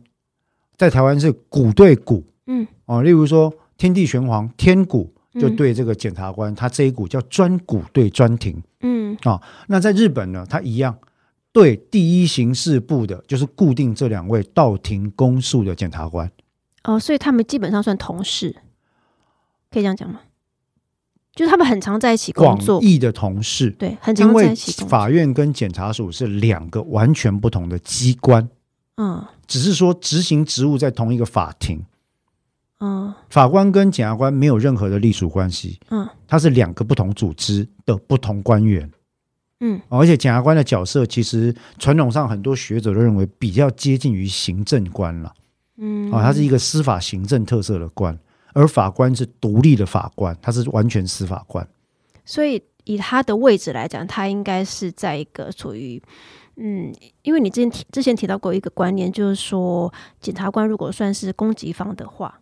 [0.80, 10.98] 在台湾是股对股，嗯，啊，例如说天地玄黄天股就对这个检察官，他这一股叫专股对专庭，嗯，啊，那在日本呢，他一样。
[11.52, 16.32] 对第一刑事部的，就是固定这两位到庭公诉的检察官。
[16.84, 18.56] 哦，所以他们基本上算同事，
[19.72, 20.22] 可以这样讲吗？
[21.34, 24.72] 就是他们很常在一起工作，广义的同事，对，很常在一起。
[24.80, 28.48] 因为法院跟检察署是两个完全不同的机关，
[29.02, 31.82] 嗯，只是说执行职务在同一个法庭，
[32.82, 38.92] 嗯，法官跟检察官没有任何的隶属关系，嗯，他是两个不同组织的不同官员。
[39.62, 45.34] 嗯，而且检察官的角色其实传统上很多学者都认为比较接近于行政官了。
[45.78, 48.20] 嗯，啊，他是一个司法行政特色的官，
[48.52, 51.66] 而法官是独立的法官，他是完全司法官。
[52.26, 56.04] 所以以他的位置来讲，他应该是在一个属于。
[56.60, 56.94] 嗯，
[57.24, 62.42] 因为你之前提之前提到过一个观念，就是说检察官如果算是攻击方的话，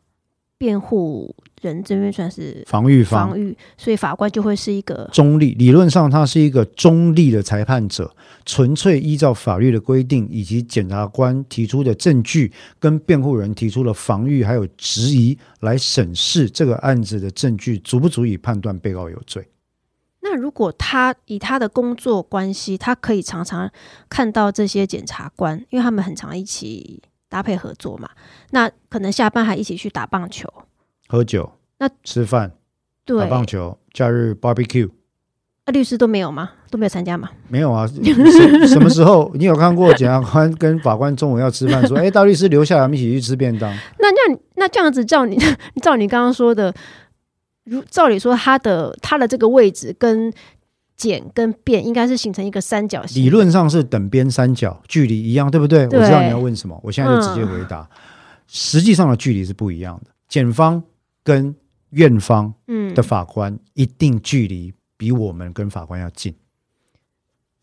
[0.58, 5.54] 辩护人这边算是防御方，防御，所以法官就会是一个中立。
[5.54, 8.12] 理论上，他是一个中立的裁判者，
[8.44, 19.48] 纯粹依照法律的规定以及检察官提出的证据跟辩护人提出的防御还有质疑来审视这个案子的证据足不足以判断被告有罪。
[20.30, 23.72] 那如果他以他的工作关系，他可以常常
[24.10, 28.10] 看到这些检察官，因为他们很常一起搭配合作嘛。
[28.52, 30.52] 那可能下班还一起去打棒球、
[31.08, 32.52] 喝酒、那吃饭、
[33.06, 34.90] 对打棒球、假日 barbecue。
[35.66, 36.52] 那、啊、律师都没有吗？
[36.70, 37.30] 都没有参加吗？
[37.48, 37.88] 没有啊。
[37.88, 45.38] 什什么时候你有看过检察官跟法官中午要吃饭，说：“哎，大律师留下来，我们一起去吃便当。”那这样那这样子，照你
[45.82, 46.74] 照你刚刚说的。
[47.68, 50.34] 如照理说，它的它的这个位置跟
[50.96, 55.86] 检跟变应该是形成一个三角形，理论上是等边三角，距离一样，对不对？
[55.88, 57.82] 对，我知道你要问什么，我现在就直接回答。
[57.82, 57.98] 嗯、
[58.48, 60.82] 实际上的距离是不一样的，检方
[61.24, 61.54] 跟
[61.92, 62.54] 院方
[62.96, 66.32] 的法官一定距离比我们跟法官要近。
[66.32, 66.40] 嗯、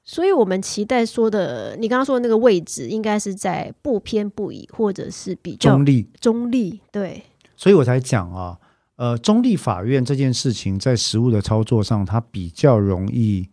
[0.04, 6.08] 所以我们期待说的，你刚刚说的那个位置，应该是在不偏不倚，或者是比较中立。
[6.20, 7.22] 中立，对。
[7.56, 8.58] 所以我才讲啊。
[8.96, 13.48] 呃，中立法院这件事情在实务的操作上，它比较容易，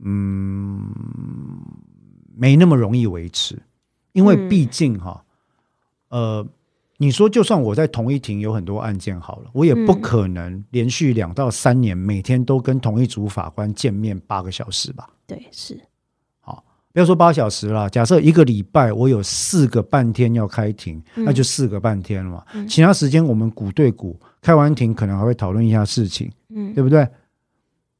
[0.00, 0.84] 嗯，
[2.34, 3.62] 没那么容易维持，
[4.12, 5.24] 因为毕竟哈，
[6.08, 6.44] 呃，
[6.96, 15.08] 你说就算我在同一庭有很多案件好了，我也不可能连续两到三年每天都跟同一组法官见面八个小时吧？
[15.26, 15.80] 对，是。
[16.40, 22.44] 好不要说八小时了，假设一个礼拜我有四个半天要开庭，嗯、那就四个半天了嘛。
[22.54, 27.06] 嗯、其他时间我们股对股，开完庭可能还会讨论一下事情，嗯，对不对？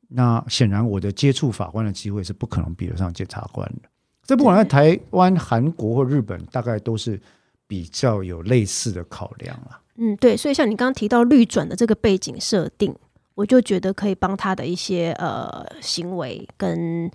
[0.09, 3.89] 那显然我的接触法官的机会是不可能比得上检察官的。
[4.25, 7.21] 这不管在台湾、韩国或日本，大概都是
[7.67, 9.81] 比较有类似的考量了。
[9.97, 10.37] 嗯，对。
[10.37, 12.95] 所以像你刚刚提到绿转的这个背景设定，
[13.35, 17.11] 我就觉得可以帮他的一些呃行为跟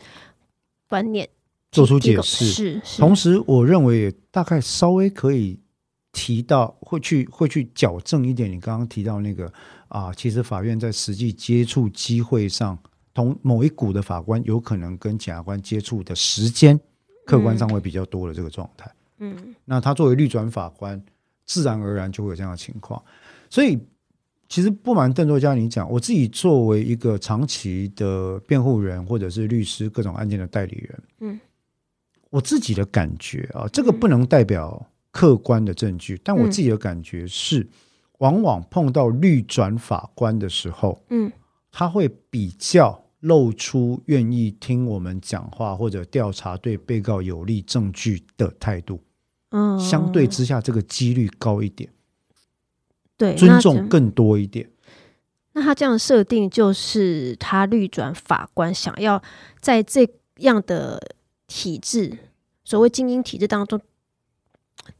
[0.88, 1.28] 观念。
[1.72, 5.60] 做出解释，是，是同时我认为也大概稍微可以
[6.15, 8.49] 提到，会去会去矫正一点。
[8.49, 9.51] 你刚刚提到那个
[9.89, 12.80] 啊，其实法院在实际接触机会上，
[13.13, 16.80] 同某一股的法官有可能跟检察官接触的时间，
[17.25, 18.89] 客观上会比较多的这个状态。
[19.19, 21.04] 嗯，那他作为律转法官，
[21.45, 23.04] 自然而然就会有这样的情况。
[23.49, 23.78] 所以，
[24.47, 31.39] 其实不瞒邓作家你讲，我自己作为一个长期的辩护人或者是律师各种案件的代理人，嗯。
[32.32, 37.65] 我自己的感觉啊，这个不能代表客观的证据，嗯、但我自己的感觉是，
[38.17, 41.32] 往往碰到律转法官的时候，嗯，
[41.71, 48.99] 他会比较露出愿意听我们讲话或者调查对被告有利证据的态度，
[49.51, 51.89] 嗯，相对之下这个几率高一点，
[53.15, 54.69] 对，尊重更多一点。
[55.54, 59.23] 那他这样设定就是他律转法官想要
[59.62, 60.06] 在这
[60.39, 61.15] 样的。
[61.47, 62.17] 体制，
[62.63, 63.80] 所谓精英体制当中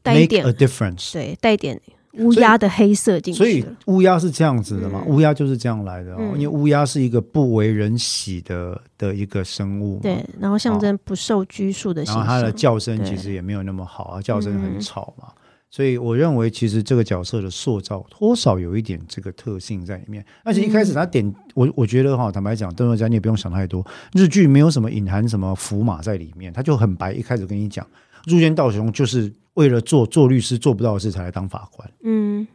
[0.02, 1.80] 带一点 a difference，对，带一点
[2.14, 3.38] 乌鸦的黑色进去。
[3.38, 5.02] 所以乌鸦是这样子的嘛？
[5.06, 15.28] 乌鸦、嗯、就是这样来的哦，嗯、因为乌鸦是一个不为人喜的的一个生物，对，然后象征不受拘束的然后它的叫声其实也没有那么好啊，叫声很吵嘛。
[15.28, 20.24] 嗯所以我认为，其实这个角色的塑造多少有一点这个特性在里面。
[20.42, 27.86] 而且一开始他点我，我觉得哈，坦白讲，邓作家你也不用想太多，日剧没有什么隐含什么符码在里面，他就很白，一开始跟你讲，
[28.26, 32.46] 入间道雄就是为了做做律师做不到的事才来当法官，嗯，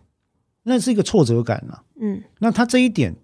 [0.64, 3.16] 那是一个挫折感啊，嗯，那他这一点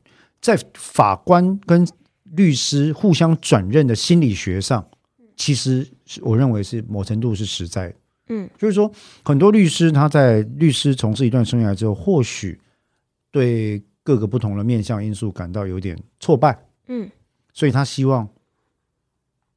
[0.42, 1.88] 在法官跟
[2.24, 4.88] 律师互相转任的心理学上，
[5.36, 5.88] 其实
[6.22, 7.96] 我认为是某程度是实在的。
[8.30, 8.92] 嗯，就是说，
[9.24, 12.60] 很多律师他在律师从事一段生涯之后，或许
[13.32, 17.10] 对各个不同的面向因素感到有点挫败，嗯，
[17.54, 18.28] 所以他希望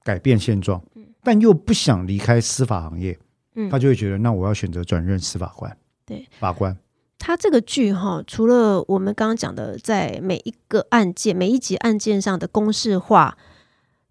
[0.04, 3.18] 改变现状，嗯，但又不想离开司法行业，
[3.66, 6.76] 嗯，他就会觉得，那我要选择转任司法官，对，法官。
[7.18, 13.36] 他这个剧哈，除了我们刚刚讲的，在每一个案件、每一集案件上的公式化。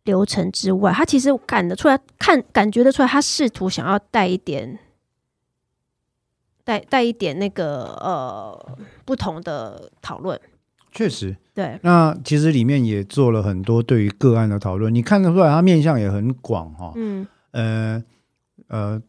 [0.05, 4.79] 流程之外，他其实感得出来，看感觉得出来，他试图想要带一点，
[6.63, 10.39] 带带一点那个呃不同的讨论。
[10.91, 11.77] 确实，对。
[11.83, 16.93] 那其实里面也做了很多对于个案的讨论，你看得出来，他面向也很广哈。
[16.95, 18.03] 嗯，呃
[18.69, 19.01] 呃。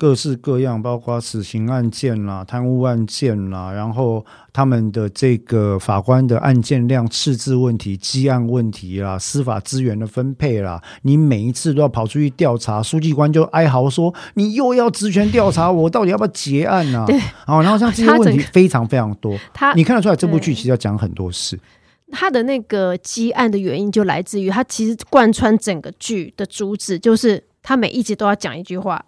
[0.00, 21.60] 各式各样，包括死刑案件啦、贪污案件啦，然后他们的这个法官的案件量、赤字问题、积案问题啦、司法资源的分配啦，你每一次都要跑出去调查，书记官就哀嚎说：“你又要职权调查，我到底要不要结案呢、啊？”对，然后像这些问题非常非常多，他你看得出来这部剧其实要讲很多事。
[22.10, 29.04] 他的那个积案的原因就来自于他其实贯穿整个剧的主旨，就是他每一集都要讲一句话。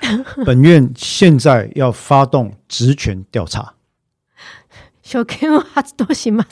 [0.44, 3.74] 本院现在要发动职权调查。
[5.02, 6.44] 小 Q 哈子都行吗？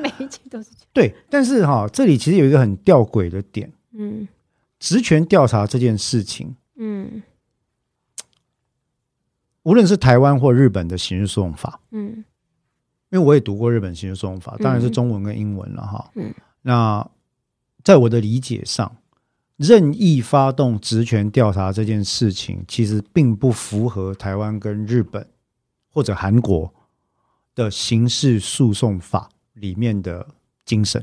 [0.00, 3.72] 每一集都是对，但是哈，这里其实有一个很吊诡的点。
[3.92, 4.26] 嗯，
[4.78, 7.22] 职权调查这件事情，嗯，
[9.62, 12.24] 无论是台湾或日本的刑事诉讼法，嗯，
[13.10, 16.10] 因为我也读过日本刑事诉讼法，当然是中文跟英文了哈。
[16.14, 17.06] 嗯，那
[17.82, 18.96] 在我的理解上。
[19.56, 25.26] 任意发动职权调查这件事情，其实并不符合台湾跟日本
[25.90, 26.72] 或者韩国
[27.54, 30.26] 的刑事诉讼法里面的
[30.64, 31.02] 精神。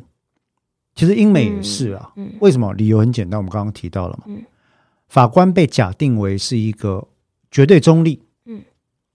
[0.94, 2.14] 其实英美也是啊。
[2.40, 2.72] 为什么？
[2.74, 4.36] 理由很简单，我们刚刚提到了嘛。
[5.08, 7.08] 法官被假定为是一个
[7.50, 8.62] 绝对中立，嗯，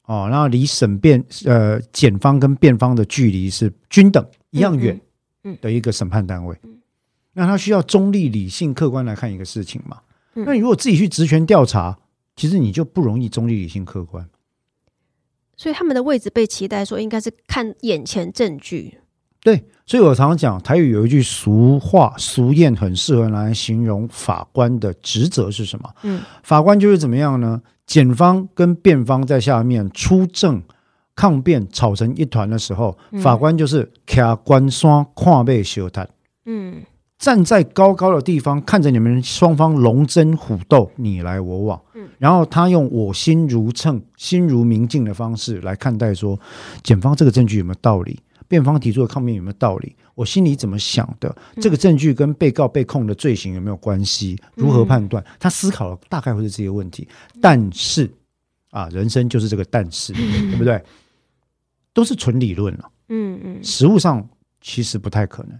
[0.07, 5.01] 哦，然后离审辩呃检方跟辩方的距离是均等一样远，
[5.61, 6.57] 的一个审判单位。
[7.39, 9.99] 那他需要中立、理性、客观来看一个事情嘛？
[10.34, 11.97] 那你如果自己去职权调查，
[12.34, 14.28] 其实你就不容易中立、理性、客观。
[15.57, 18.99] 所以他们的位置被期待说应该是看眼前证据。
[19.41, 25.89] 对，所以我常常讲台语有一句俗话、俗谚，很适合来形容法官的职责是什么？
[26.03, 27.62] 嗯，法官就是怎么样呢？
[27.86, 30.61] 检方跟辩方在下面出证
[31.14, 36.09] 抗辩吵成一团的时候，法官就是卡关山看背修谈。
[36.45, 36.82] 嗯。
[37.18, 41.82] 站在高高的地方，看着你们双方龙争虎斗，你来我往。
[41.94, 46.38] 嗯，然后他用我心如秤、心如明镜的方式来看待说，
[46.82, 48.20] 检方这个证据有没有道理？
[48.46, 49.94] 辩方提出的抗辩有没有道理？
[50.14, 51.36] 我心里怎么想的？
[51.60, 54.38] 这个证据跟被告被控的罪行有没有关系？
[54.54, 55.22] 如何判断？
[55.40, 57.06] 他思考了大概会是这些问题。
[57.42, 58.08] 但是
[58.70, 60.82] 啊，人生就是这个但是，对不对？
[61.92, 62.90] 都是纯理论了。
[63.08, 64.26] 嗯嗯，实物上
[64.60, 65.58] 其实不太可能。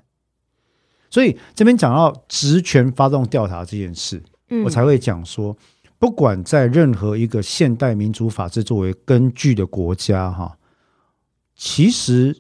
[1.11, 4.23] 所以这边讲到职权发动调查这件事，
[4.65, 5.57] 我才会讲说，
[5.99, 10.59] 不管在任何一个现代民主法治作为根据的国家，哈，
[11.55, 12.37] 其实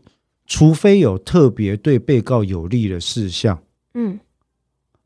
[0.46, 3.62] 除非有特别对被告有利的事项，
[3.94, 4.20] 嗯，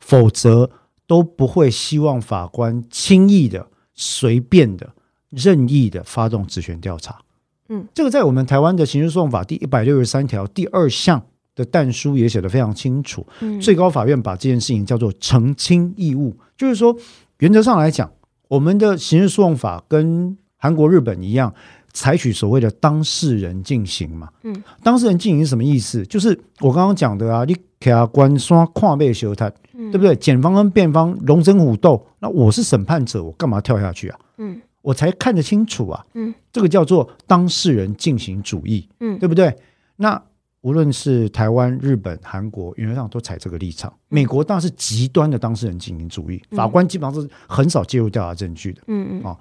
[0.01, 0.71] 否则
[1.07, 4.93] 都不会希望法官轻易的、随便的、
[5.31, 7.21] 任意的发动职权调查。
[7.69, 11.27] 嗯，这个在我们台湾的刑事诉讼法第一百六十三条第二项。
[11.55, 13.27] 的但书也写得非常清楚，
[13.61, 16.97] 最高法院把这件事情叫做澄清义务，就是说
[17.39, 18.11] 原则上来讲，
[18.49, 21.53] 我们的刑事诉讼法跟韩国、日本一样，
[21.93, 24.29] 采取所谓的当事人进行嘛。
[24.45, 26.07] 嗯，当事人进行是什么意思？
[26.07, 30.17] 就是我刚刚讲的啊，你给他官刷跨背修他，对不对？
[30.17, 34.19] 检方跟辩方龙争虎斗，那我是审判者，我干嘛跳下去啊？
[34.39, 36.07] 嗯，我才看得清楚啊。
[36.15, 39.55] 嗯，这个叫做当事人进行主义，嗯，对不对？
[39.97, 40.23] 那。
[40.63, 43.93] 无论是台湾、日本、韩国，原则上都采这个立场。
[44.09, 48.81] 美国当然是极端的当事人进行主义，法官基本上是很少介入调查证据的。
[48.87, 49.23] 嗯嗯。
[49.25, 49.37] 啊，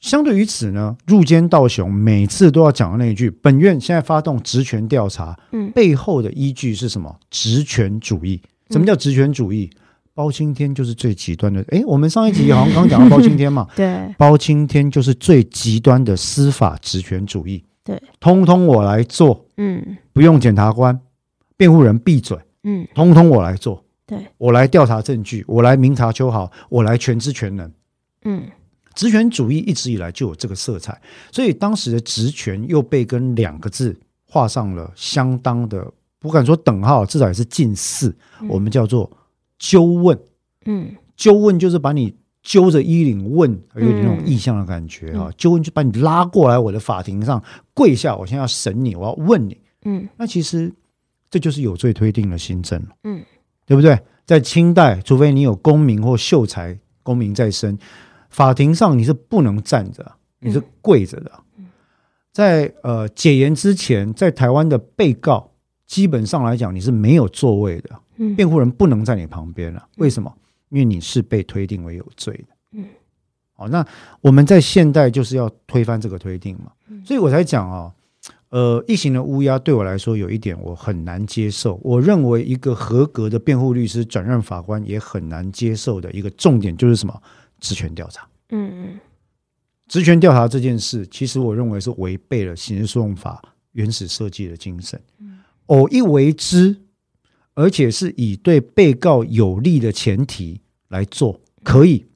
[0.00, 7.18] 相对于此呢，入间道雄每次都要讲的那一句：“本院现在发动职权调查，嗯，背后的依据是什么？
[7.30, 8.40] 职权主义。
[8.70, 9.68] 什么叫职权主义？
[10.14, 11.60] 包青天就是最极端的。
[11.70, 17.64] 诶，我们上一集好像刚讲到包青天嘛， 对，包青天就是最极端的司法职权主义。
[17.84, 19.46] 对，通通我来做。
[19.58, 19.98] 嗯。
[20.12, 21.00] 不用检察官、
[21.56, 27.68] 辩护人闭嘴，嗯，通通我来做，对，我来调查证据，我来明察秋毫，我来全知全能，
[28.22, 28.44] 嗯，
[28.94, 35.84] 职权主义一直以来就有这个色彩，所以当时的职权又被跟两个字画上了相当的，
[36.20, 38.14] 不敢说等号，至少也是近似，
[38.48, 39.10] 我们叫做
[39.58, 40.16] 纠问，
[40.66, 42.14] 嗯，纠问就是把你
[42.44, 47.42] 揪着衣领问，有点那种意象的感觉啊，揪问就把你拉过来我的法庭上
[47.72, 49.58] 跪下，我现在要审你，我要问你。
[49.86, 50.72] 嗯，那其实
[51.30, 53.24] 这就是有罪推定的新政了，嗯，
[53.66, 53.98] 对不对？
[54.26, 57.78] 在清代，除非你有功名或秀才，功名在身，
[58.28, 61.32] 法庭上你是不能站着，你是跪着的。
[62.30, 65.52] 在呃解严之前，在台湾的被告
[65.86, 67.90] 基本上来讲，你是没有座位的，
[68.34, 69.86] 辩护人不能在你旁边了。
[69.96, 70.34] 为什么？
[70.74, 72.56] 因为你是被推定为有罪的。
[72.72, 72.84] 嗯，
[73.52, 73.86] 好，那
[74.20, 76.72] 我们在现代就是要推翻这个推定嘛，
[77.04, 77.92] 所以我才讲啊。
[78.50, 81.74] 呃，一刑的乌鸦对我来说有一点我很难接受。
[81.82, 87.20] 我认为一个合格的辩护律师转任法官也很难接受的一个重点就是什么？
[87.58, 88.24] 职权调查。
[88.50, 89.00] 嗯嗯，
[89.88, 95.00] 职权调查这件事，其实我认为是违背了刑事诉讼法原始设计的精神。
[95.66, 96.76] 偶一为之，
[97.54, 102.06] 而且是以对被告有利的前提来做，可以。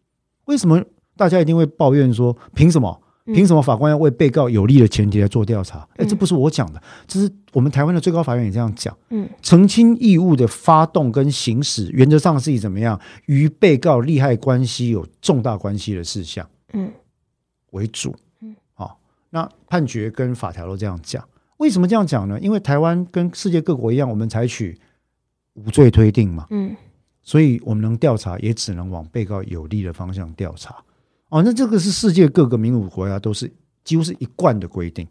[0.44, 0.82] 为什么
[1.16, 3.02] 大家一定会抱怨说，凭什么？
[3.34, 5.86] 凭什么法官要为被告有利的前提来做调查？
[5.96, 8.96] 哎，这不是我讲的，这是我们台湾的最高法院也这样讲。
[9.10, 16.90] 嗯，澄清义务的发动跟行使，原则上是以怎么样与被告利害关系有重大关系的事项，嗯，
[17.72, 18.16] 为主。
[18.40, 18.98] 嗯，好，
[19.28, 21.22] 那判决跟法条都这样讲。
[21.58, 22.40] 为什么这样讲呢？
[22.40, 24.80] 因为台湾跟世界各国一样，我们采取
[25.52, 26.46] 无罪推定嘛。
[26.48, 26.74] 嗯，
[27.28, 30.74] 所以我们能调查，也只能往被告有利的方向调查。
[31.28, 33.52] 哦，那这个是世界各个民主国家都是
[33.84, 35.06] 几乎是一贯的规定。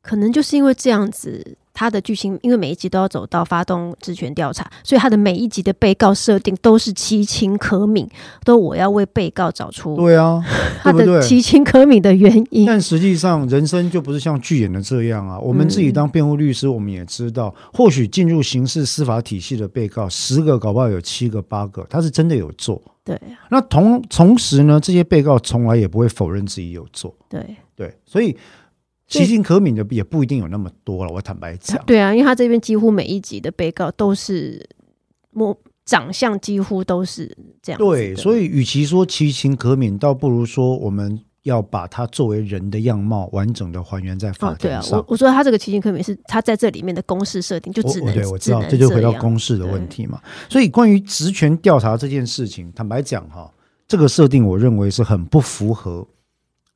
[0.00, 8.06] 可能就是因为这样子，它的剧情因为每一集都要走到发动职权调查，所以他的每一集的被告设定都是其情可悯，
[8.44, 10.44] 都我要为被告找出对啊，
[10.84, 12.66] 他的其情可悯的原因。
[12.66, 15.38] 但实际上，人生就不是像剧演的这样啊。
[15.38, 22.78] 我们自己当辩护律师，我们也知道，或许进入刑事司法体系的被告十个，搞不好有七个八个，他是真的有做。
[23.02, 23.18] 对，
[23.50, 27.16] 那同同时呢，这些被告从来也不会否认自己有做。
[27.30, 28.36] 对对，所以
[29.10, 31.12] 其情可悯的也不一定有那么多了。
[31.12, 34.66] 我坦白讲，对啊，因为他这边几乎每一集的被告都是
[35.32, 35.54] 模
[35.84, 37.78] 长相几乎都是这样。
[37.78, 41.20] 对，所以与其说其情可悯，倒不如说我们。
[41.44, 44.80] 要把它作为人的样貌完整的还原在法庭上。
[44.80, 50.20] 哦、对啊，我我说他这个其情可悯是他在这里面的公式设定，就只能我对我知道，这，这就回到公式的问题嘛。
[50.50, 53.50] 所以关于职权调查这件事情，坦白讲哈，
[53.88, 56.06] 这个设定我认为是很不符合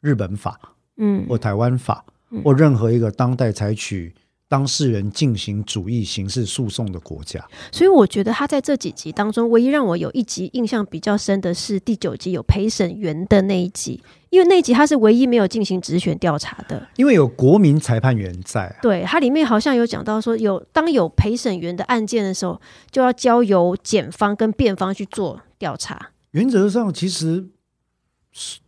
[0.00, 0.58] 日本法，
[0.96, 2.02] 嗯，或台湾法，
[2.42, 4.14] 或任何一个当代采取。
[4.46, 18.76] 当事人进行主义刑事诉讼的国家，所以我觉得他在这几集当中，唯一让我有一集印象比较深的是第九集有陪审员的那一集，因为那一集他是唯一没有进行职权调查的，因为有国民裁判员在啊。
[18.80, 22.60] 对，它里面好像有讲到说，有当有陪审员的案件的时候，
[22.92, 26.10] 就要交由检方跟辩方去做调查。
[26.32, 27.46] 原则上，其实。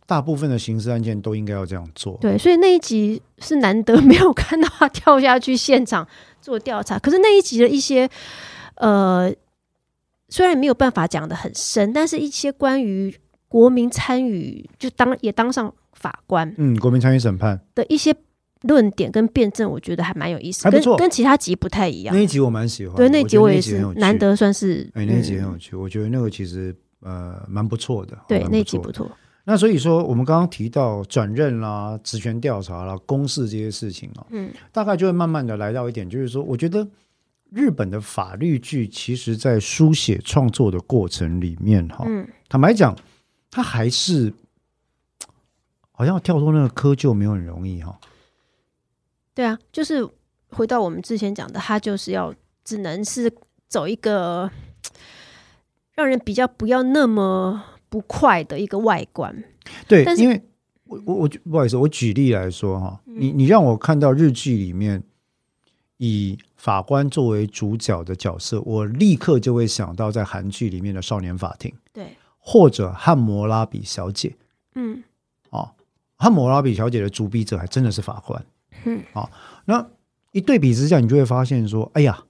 [0.05, 2.17] 大部分的刑事案件都应该要这样做。
[2.21, 6.07] 对，所以那一集是难得没有看到他跳下去现场
[6.41, 6.97] 做调查。
[6.97, 8.09] 可是那一集的一些
[8.75, 9.29] 呃，
[10.29, 13.13] 虽然没有办法讲的很深，但是一些关于
[13.49, 18.15] 国民参与，就当也当上法官，嗯，国民参与审判的一些
[18.61, 22.15] 论点跟辩证，我觉得还蛮有意思，跟跟其他集不太一样。
[22.15, 29.11] 那一集我蛮喜欢，对，那一集我也是难得算是，哎，那一集很有趣，我觉得那个其实呃蛮不错的，对，那一集不错。
[29.49, 36.85] 那所以说，我们刚刚提到转任啦、职权调查啦、公示这些事情啊，嗯，大概就会慢慢的来到一点，就是说，我觉得
[37.51, 42.93] 日本的法律剧，其实在书写创作的过程里面，哈，嗯，坦白讲，
[43.49, 44.33] 它还是
[45.91, 47.97] 好像跳脱那个窠臼没有很容易哈。
[49.33, 50.05] 对啊，就是
[50.49, 52.35] 回到我们之前讲的，它就是要
[52.65, 53.33] 只能是
[53.69, 54.51] 走一个
[55.93, 57.63] 让人比较不要那么。
[57.97, 59.43] 不快的一个外观，
[59.87, 60.39] 对，因为
[60.83, 65.01] 我我我不好意思，我举例来说哈，嗯、你你让我看到日剧里面
[65.97, 74.35] 以法官作为主角的角色，我立刻就会想到在韩剧里面的少年法庭，对，或者汉摩拉比小姐，
[74.75, 75.03] 嗯，
[75.49, 75.71] 哦，
[76.17, 78.45] 汉摩拉比小姐的主笔者还真的是法官，
[78.85, 79.27] 嗯，啊，
[79.65, 79.83] 那
[80.33, 82.23] 一对比之下，你就会发现说，哎呀，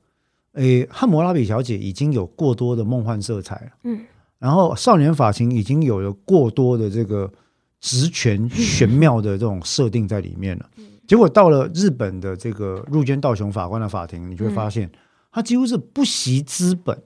[0.53, 4.05] 诶，汉摩拉比小姐已经有过多的梦幻色彩了，嗯。
[4.39, 7.31] 然后少年法庭已经有了过多的这个
[7.79, 10.69] 职权玄妙的这种设定在里面了，
[11.07, 14.91] 结果到了日本的这个入间道雄法官的法庭，你就会发现
[15.31, 17.01] 他几乎是不惜资本，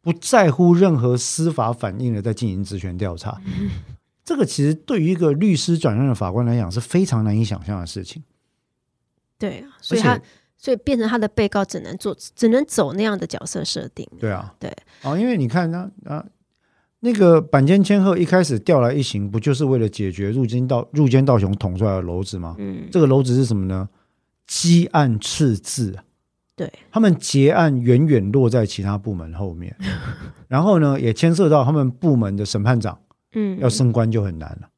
[0.00, 3.40] 不在乎任何司法反应的在进行职权调查。
[4.24, 8.22] 这个其实对于一个律师转任的法官来讲是非常难以想象的事情。
[9.38, 10.20] 对啊，所以他
[10.56, 14.08] 所以变成他的被告只能做只能走那样的角色设定。
[14.18, 14.68] 对啊，对
[15.02, 16.24] 啊，因为你看他啊。
[17.06, 22.56] 那个板间千鹤一开始调来一行，不就是为了解决入间道入间道雄捅出来的篓子吗？
[22.58, 23.88] 嗯，这个篓子是什么呢？
[24.48, 26.02] 积案赤字啊，
[26.56, 29.76] 对，他们结案远远落在其他部门后面，
[30.48, 32.98] 然后呢，也牵涉到他们部门的审判长，
[33.34, 34.68] 嗯，要升官就很难了。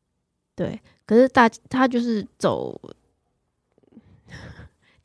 [0.54, 2.78] 对，可是大他就是走。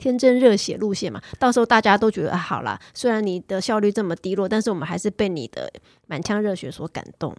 [0.04, 5.72] 天真热血路线嘛，到时候大家都觉得、啊、好啦，虽然你的效率这么低落，但是我们还是被你的
[6.06, 7.34] 满腔热血所感动。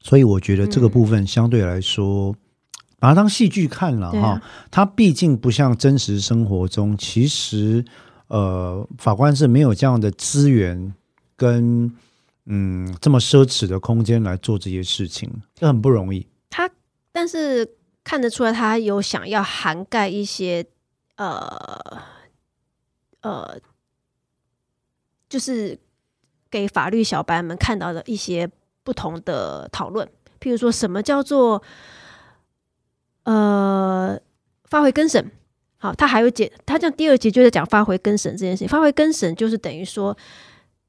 [0.00, 2.34] 所以我觉得这个部分相对来说，
[2.98, 4.28] 把它当戏剧看了哈。
[4.30, 7.84] 啊、它毕竟不像真实生活中，其实
[8.28, 10.94] 呃，法官是没有这样的资源
[11.36, 11.92] 跟
[12.46, 16.26] 嗯这么奢侈的空间来做这些事情，这很不容易。
[16.48, 16.70] 他
[17.12, 17.68] 但是
[18.02, 20.64] 看得出来，他有想要涵盖一些
[21.20, 22.02] 呃
[23.20, 23.60] 呃，
[25.28, 25.78] 就是
[26.50, 28.50] 给法律小白们看到的一些
[28.82, 30.08] 不同的讨论，
[30.40, 31.62] 譬如说什么叫做。
[33.24, 34.18] 呃，
[34.64, 35.30] 发回更审，
[35.76, 38.66] 好，他还有解，他这样第二节就在讲发回更审这件事情。
[38.68, 40.16] 发回更审就是等于说，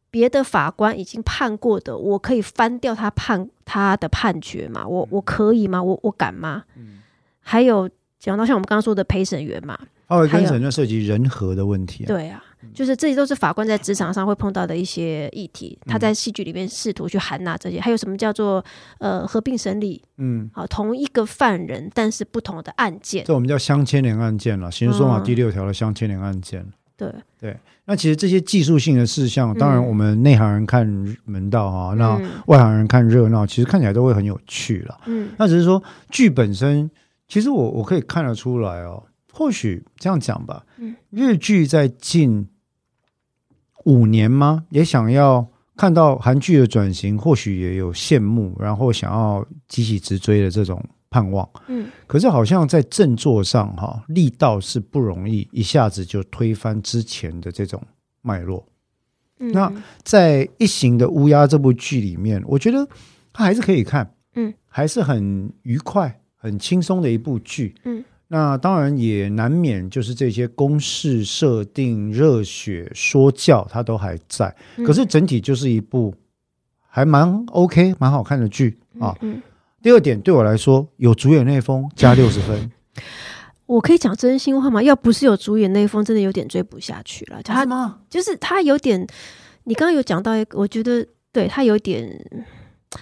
[0.09, 4.87] 别的法官已经判过的，我可以翻掉他判他的判决嘛？
[4.87, 5.83] 我我可以吗？
[5.83, 6.63] 我我敢吗？
[6.75, 7.03] 嗯，
[7.41, 9.77] 还有讲到像我们刚刚说的陪审员嘛，
[10.15, 12.07] 发回更审就涉及人和的问题啊。
[12.07, 12.43] 对啊。
[12.75, 17.81] 就是这些都是法官在职场上会碰到的一些议题，他在戏剧里面试图去含纳这些。
[17.81, 18.63] 还有什么叫做
[18.99, 19.99] 呃合并审理？
[20.17, 26.63] 嗯，好，同一个犯人但是不同的案件，这我们叫相牵连案件了，刑事诉讼法第六条的相牵连案件。
[26.95, 30.87] 对对，那其实这些技术性的事项，当然我们内行人看
[31.25, 34.99] 门道啊，那外行人看热闹，其实看起来都会很有趣了。
[35.07, 35.81] 嗯，那只是说
[36.11, 36.89] 剧本身，
[37.27, 39.03] 其实我我可以看得出来哦。
[39.31, 40.65] 或许这样讲吧，
[41.09, 42.47] 日剧在近
[43.85, 44.65] 五年吗？
[44.69, 51.49] 也想要看到韩剧的转型，或许也有羡慕，然后想要急起直追的这种盼望。
[51.67, 57.81] 嗯，可是好像在振作上，哈，力道是不容易一下子就推翻之前的这种
[58.21, 58.67] 脉络。
[59.37, 59.73] 那
[60.03, 62.87] 在《一行的乌鸦》这部剧里面，我觉得
[63.33, 68.03] 它还是可以看，嗯，还是很愉快、很轻松的一部剧，嗯。
[68.33, 74.55] 那当然也难免就是这些公式设定、热血说教，它都还在。
[74.85, 76.15] 可是整体就是一部
[76.87, 79.13] 还蛮 OK、蛮好看的剧啊。
[79.81, 82.71] 第二点对我来说，有主演那封加 六十分。
[83.65, 84.81] 我可以讲真心话吗？
[84.81, 87.43] 要不是有主演那封，真的有点追不下去了。
[87.43, 87.99] 他吗？
[88.09, 89.05] 就是他有点，
[89.65, 92.09] 你刚刚有讲到一个，我觉得对他有点，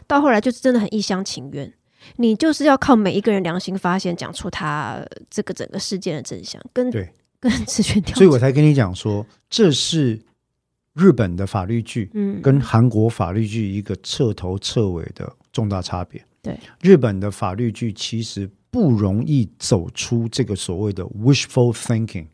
[0.08, 1.72] 到后来就是真的很一厢情愿。
[2.18, 5.00] 你就是要靠每一个人良心发现，讲出他
[5.30, 10.20] 这个整个事件的真相，跟对跟职权调，所以我才跟你讲说，这是
[10.94, 16.22] 日本的法律剧，嗯，跟韩国法律剧一个彻头彻尾的重大差别。
[16.42, 22.26] 对，日本的法律剧其实不容易走出这个所谓的 wishful thinking。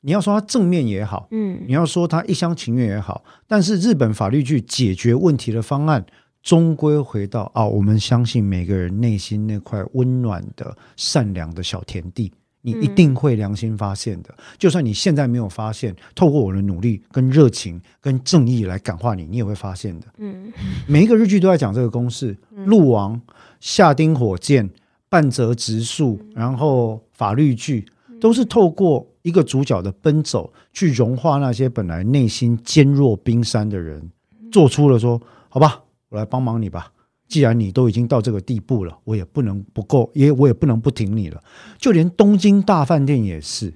[0.00, 6.04] 你要说它正面也好，嗯，你要说它一厢情愿也好，但是日本法律剧解决问题的方案。
[6.48, 12.32] 终归回到啊，我们相信每个人内心那块温暖的、善良的小田地，
[12.62, 14.34] 你一定会良心发现的。
[14.56, 20.06] 就算你现在没有发现，透过我的努力、跟热情、跟正义来感化你，你也会发现的。
[20.16, 20.50] 嗯，
[20.88, 22.34] 每一个日剧都在讲这个公式：
[22.64, 23.20] 鹿王、
[23.60, 24.66] 下丁火箭、
[25.10, 27.84] 半泽直树，然后法律剧
[28.18, 34.10] 都是透过一个主角的奔走，去融化那些本来内心坚若冰山的人，
[34.50, 35.20] 做出了说
[35.50, 36.92] ：“好吧。”我来帮忙你吧，
[37.26, 41.42] 既然你都已经到这个地步了，我也不能不够，也我也不能不挺你了。
[41.76, 43.72] 就连东京大饭店也是，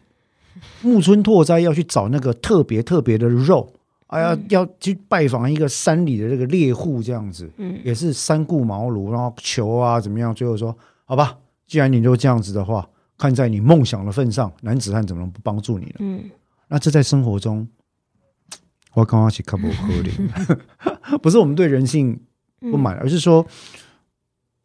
[0.81, 3.71] 木村拓哉要去找那个特别特别的肉，
[4.07, 10.75] 哎呀，要去拜访一个山里的这个猎户，这样子，嗯，也是三顾茅庐，然后求啊怎么样，最后说
[11.05, 15.95] 好吧，既然你都这样子的话，看在你梦想的份上，男子汉怎么能不帮助你呢？
[15.99, 16.25] 嗯，
[16.69, 17.69] 那这在生活中。
[18.95, 20.11] 我刚刚是看不合理，
[21.23, 22.21] 不是我们对人性
[22.61, 23.47] 不满，而是说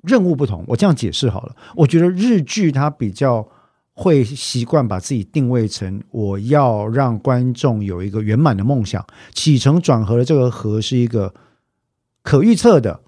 [0.04, 0.66] 任务不同。
[0.68, 1.56] 我这样解释好了。
[1.76, 3.48] 我觉得日剧它比较
[3.94, 11.34] 会习惯把自己定位成我要让观众有一个圆满的梦想，起承转合的这个合是一个
[12.22, 13.02] 可预测的、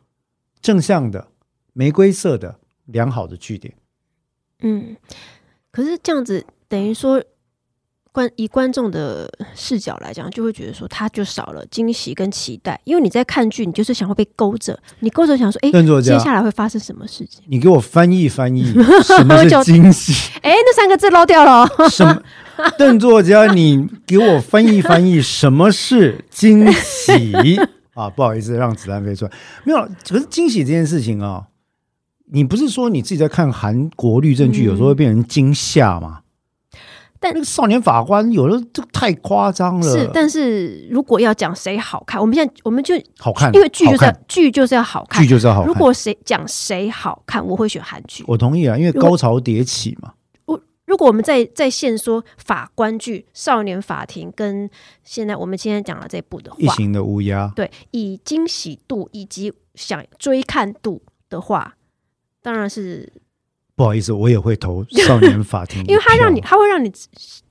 [0.61, 1.27] 正向的、
[1.73, 3.73] 玫瑰色的良好的句点。
[4.61, 4.95] 嗯，
[5.71, 7.23] 可是这样子等于说。
[8.19, 17.41] 观以观众的视角来讲，就会觉得说他就少了惊喜跟期待，因为你在看剧，你就是想会被勾着，你勾着想说，哎，接下来会发生什么事情？
[17.47, 18.65] 你给我翻译翻译，
[19.03, 20.11] 什么是惊喜？
[20.43, 21.65] 哎，那三个字漏掉了。
[21.89, 22.21] 什么？
[22.77, 27.57] 邓作家，你给我翻译翻译，什么是惊喜？
[27.93, 29.31] 啊，不好意思，让子弹飞出来。
[29.63, 31.45] 没有，可是惊喜这件事情啊，
[32.33, 36.19] 你不是说你自己在看韩国律政剧，有时候会变成惊吓吗？
[37.19, 39.83] 但那个少年法官有的这个太夸张了。
[39.83, 45.67] 是，但是如果要讲谁好看，我们现在我们就好看，因为剧就是要剧就是要好看，剧就是要好看。
[45.67, 48.23] 如果谁讲谁好看，我会选韩剧。
[48.25, 50.13] 我同意啊，因为高潮迭起嘛。
[50.45, 54.69] 我如果我们在在线说法官剧、少年法庭跟
[55.03, 61.75] 现在我们今天讲的这部的话，异形的乌鸦，对，以惊喜度以及想追看度的话，
[62.41, 63.11] 当然是。
[63.79, 66.91] 不好意思，我也会投少年法庭，因为他让你，他会让你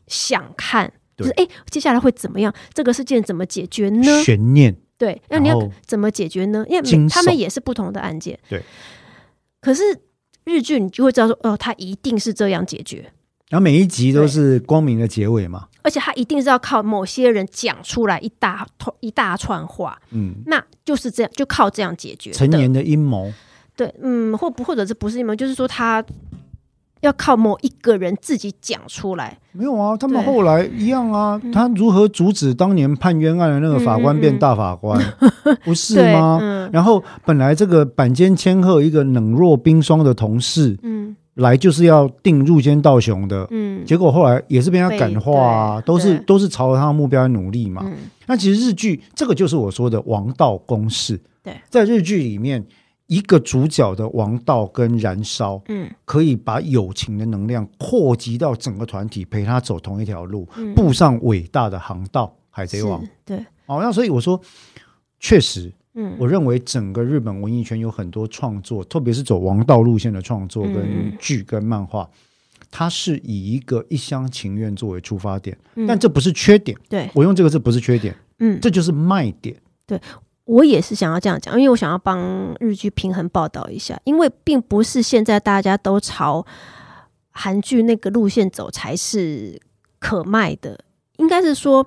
[0.08, 2.52] 想看，就是哎，接下来会怎么样？
[2.74, 4.22] 这个事件怎么解决呢？
[4.22, 6.66] 悬念，对，那你要怎么解决呢？
[6.68, 8.62] 因为他们也是不同的案件，对。
[9.62, 9.82] 可是
[10.44, 13.10] 日剧你就会知道说，哦，他一定是这样解决。
[13.48, 18.68] 然后每一集都是光明的结尾嘛，而且他一定是要靠某些人讲出来一大
[19.00, 22.30] 一大串话，嗯，那就是这样，就靠这样解决。
[22.32, 23.32] 成年的阴谋，
[23.78, 26.04] 对，嗯，或不或者这不是阴谋，就是说他
[27.00, 29.38] 要靠某一个人自己讲出来。
[29.52, 36.40] 没有啊，他们后来一样啊，他如何阻止当年判冤案的那个法官变大法官，嗯嗯嗯不是吗？
[36.42, 41.14] 嗯、然后本来这个板间千鹤一个冷若冰霜的同事，嗯。
[41.38, 47.80] 来就是要定入间道雄的，嗯，结果后来也是被他感化啊，都是都是朝着他的目标来努力嘛。
[47.84, 47.92] 嗯、
[48.26, 51.16] 那其实日剧这个就是我说的王道公式。
[51.44, 52.66] 对，在日剧里面，
[53.08, 62.34] 一个主角的王道跟燃烧，嗯，可以把友情的能量扩及到整个团体，陪他走同一条路，嗯、步上伟大的航道。
[62.50, 64.40] 海贼王，对，哦，那所以我说，
[65.20, 65.72] 确实。
[65.94, 76.76] 嗯，我认为整个日本文艺圈有很多创作，特别是走王道路线的创作跟剧跟漫画，嗯、它是以一个一厢情愿作为出发点，嗯、但这不是缺点。
[76.88, 79.54] 对，我用这个字不是缺点，嗯，这就是卖点。
[79.86, 80.00] 对，
[80.48, 82.18] 我也是想要这样讲，因为我想要帮
[82.58, 86.44] 日剧平衡报道一下，因为并不是现在大家都朝
[87.30, 89.60] 韩剧那个路线走才是
[89.98, 90.80] 可卖的，
[91.18, 91.86] 应该是说，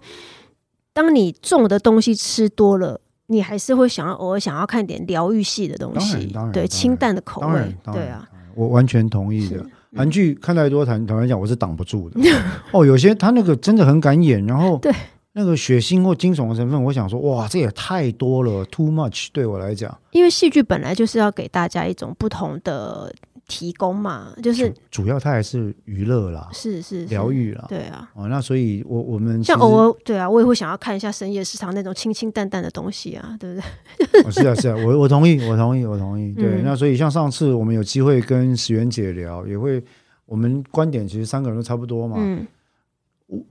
[0.94, 3.02] 当你重的东西吃多了。
[3.28, 9.66] 你还是会想要偶尔想要看点疗愈系的东西，对清淡的口味，对啊，我完全同意的。
[9.96, 12.20] 韩剧看太多，坦坦白讲，我是挡不住的。
[12.74, 14.94] 哦，有些他那个真的很敢演，然后对
[15.34, 19.98] 那个血腥或惊悚的成分，我想说，哇，这也太多了，too much，对我来讲。
[20.12, 23.14] 因为戏剧本来就是要给大家一种不同的。
[23.48, 34.24] 提供嘛，就是主要它还是娱乐啦，是是疗愈啦，对啊，哦，那所以我我们像偶尔对啊，我也会想要看一下深夜食堂那种清清淡淡的东西啊，对不对？
[34.24, 36.34] 哦、是啊是啊，我我同意，我同意，我同意。
[36.34, 39.84] 对，嗯、那所以像上次我们有机会跟石原姐聊，也会
[40.26, 42.48] 我们观点其实三个人都差不多嘛，嗯，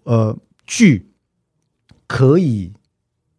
[0.05, 0.35] 呃，
[0.67, 1.10] 剧
[2.13, 2.73] 可以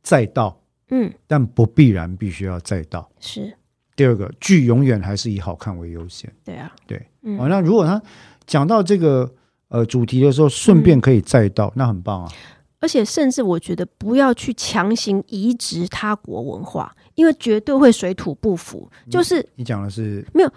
[0.01, 0.57] 再到，
[0.91, 3.53] 嗯，但不必然必须要再到，是。
[3.97, 6.33] 第二个剧永远还是以好看为优先。
[6.45, 8.01] 对啊，对，嗯、哦，那如果他
[8.47, 9.29] 讲到这个
[9.67, 12.31] 呃主题的时候，顺便可以再到，嗯、那很棒啊。
[12.79, 18.89] 而且甚至我觉得不要去强行移植他国文化，因为绝对会水土不服。
[19.09, 20.51] 就是你讲的是没有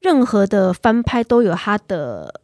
[0.00, 2.42] 任何的翻拍都有它的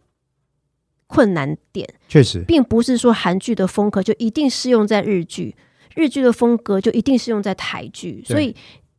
[1.07, 5.54] 困难点，确实，并不是说韩剧的风格就一定适用在日剧，
[5.94, 8.54] 日剧的风格就一定适用在台剧，所以。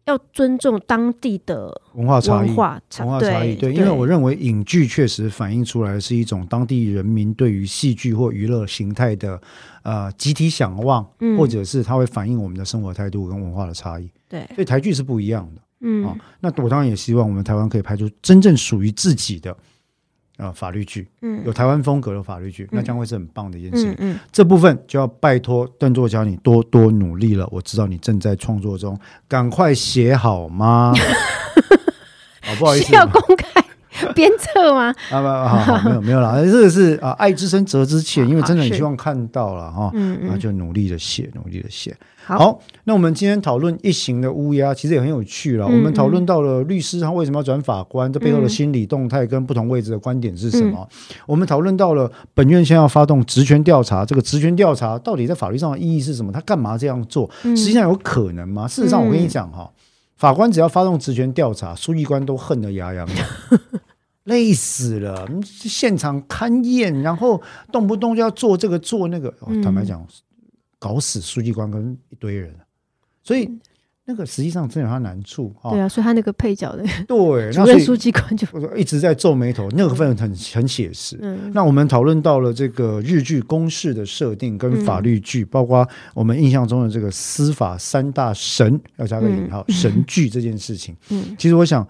[0.07, 3.57] 要尊重当地的文化差异，文化差异。
[3.57, 9.37] 对，因为我认为影剧确实反映出来是一种当地人民对于戏剧或娱乐形态的
[9.83, 11.05] 呃集体想望，
[11.37, 14.09] 或者是它会反映我们的生活态度跟文化的差异。
[14.29, 15.61] 对，所以台剧是不一样的。
[15.81, 19.53] 嗯，那我当然也希望我们台湾可以拍出真正属于自己的。
[20.37, 23.91] 啊，法律剧，嗯，有台湾风格的法律剧，嗯、那将会是很棒的一件事情。
[23.93, 27.47] 嗯，嗯，这部分就要拜托邓作家你多多努力了。
[27.51, 30.93] 我知道你正在创作中，赶快写好吗？
[32.47, 33.61] 哦，不好意思，要公开
[34.15, 34.93] 鞭策吗？
[35.11, 41.95] 啊不，好，没有没有啦，这个是啊，爱之深责之切，因为真的很希望看到了哈，嗯嗯，就努力的写，努力的写。
[42.25, 45.65] 好，那我们今天讨论一行的乌鸦，其实也很有趣了。
[45.65, 50.85] 我们讨论到了律师他为什么要转法官，这背后的心理动态跟不同位置的观点是什么？
[50.91, 56.29] 嗯、我们讨论到了本院先要发动职权调查，这个职权调查到底在法律上的意义是什么？
[56.29, 57.29] 他干嘛这样做？
[57.43, 58.67] 实际上有可能吗？
[58.67, 59.71] 事实上，我跟你讲哈，
[60.17, 63.27] 法官只要发动职权调查，书记官都恨得牙痒痒，
[64.25, 65.25] 累死了。
[65.43, 67.41] 现场勘验，然后
[67.71, 69.29] 动不动就要做这个做那个。
[69.39, 70.05] 哦、坦白讲。
[70.79, 72.55] 搞死书记官跟一堆人，
[73.23, 73.49] 所以
[74.09, 75.71] 那个实际上真有他难处啊。
[75.71, 81.19] 对啊，所以他那个配角的对 主任书记官就一直在皱眉头，那个份很很写实。
[81.21, 90.95] 嗯，那我们讨论到了这个日剧公式的设定跟法律剧，包括我们印象中的这个司法三大神要加个引号神剧这件事情。
[91.11, 91.85] 嗯，其实我想，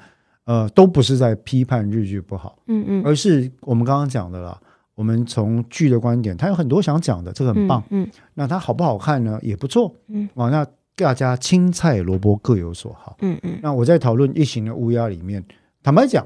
[0.45, 4.59] 呃，都不是在批判日剧不好，嗯嗯，而是我们刚刚讲的啦。
[4.95, 7.83] 我们从剧的观点，他有很多想讲的，这个很棒。
[7.91, 9.37] 嗯，嗯，那它好不好看呢？
[9.43, 9.93] 也不错。
[10.07, 10.65] 嗯，啊，那
[10.97, 13.15] 大家青菜萝卜各有所好。
[13.21, 13.59] 嗯嗯。
[13.61, 15.43] 那我在讨论《异形的乌鸦》里面，
[15.83, 16.25] 坦白讲，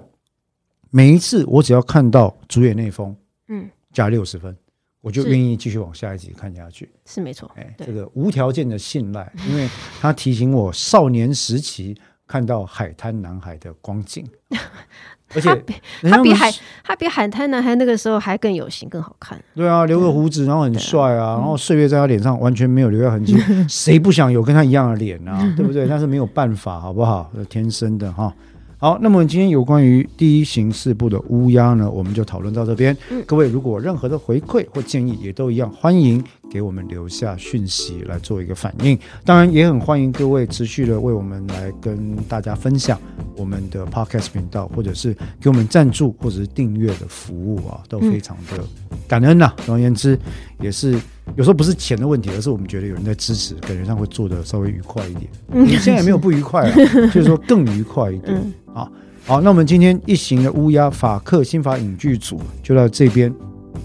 [0.89, 3.15] 每一次我只要看到主演那封，
[3.49, 4.55] 嗯，加六十分，
[5.01, 6.89] 我就愿意继续往下一集看下去。
[7.05, 7.51] 是没错。
[7.55, 9.67] 哎，这个无条件的信赖， 因为
[9.99, 14.26] 他提醒我少年时期看到海滩男孩的光景。
[15.36, 15.73] 而且他比
[16.09, 16.51] 他比海
[16.84, 19.39] 他比海滩男孩那个时候还更有型，更好看。
[19.55, 23.36] 对啊，留个胡子，然后很帅啊，然后岁月在他脸上完全没有留下痕迹，
[23.67, 25.41] 谁不想有跟他一样的脸啊？
[25.55, 25.86] 对不对？
[25.89, 27.29] 但是没有办法，好不好？
[27.49, 28.34] 天生的哈。
[28.82, 32.97] 好，那么今天有关于第一刑事部的乌鸦呢，我们就讨论到这边。
[33.11, 36.19] 嗯、各位如果任何的回馈或建议，也都一样，欢迎
[36.49, 38.97] 给我们留下讯息来做一个反应。
[39.23, 42.99] 当然，也很欢迎各位持续的为我们来跟大家分享
[43.38, 48.63] 我们的 Podcast 频道，或者是给我们赞助或者是订阅的服务啊，都非常的
[49.07, 49.55] 感恩呐、啊。
[49.63, 50.17] 总而言之，
[50.59, 50.99] 也是
[51.36, 55.28] 有时候不是钱的问题，而是我们觉得有人在支持，感觉上会做的稍微愉快一点。
[55.47, 56.76] 你现在也没有不愉快了，
[57.11, 58.34] 就是说更愉快一点。
[58.36, 58.91] 嗯好，
[59.26, 63.34] 好，那我们今天一行的乌鸦法克新法影剧组就到这边，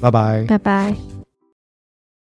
[0.01, 1.16] 拜拜，拜拜。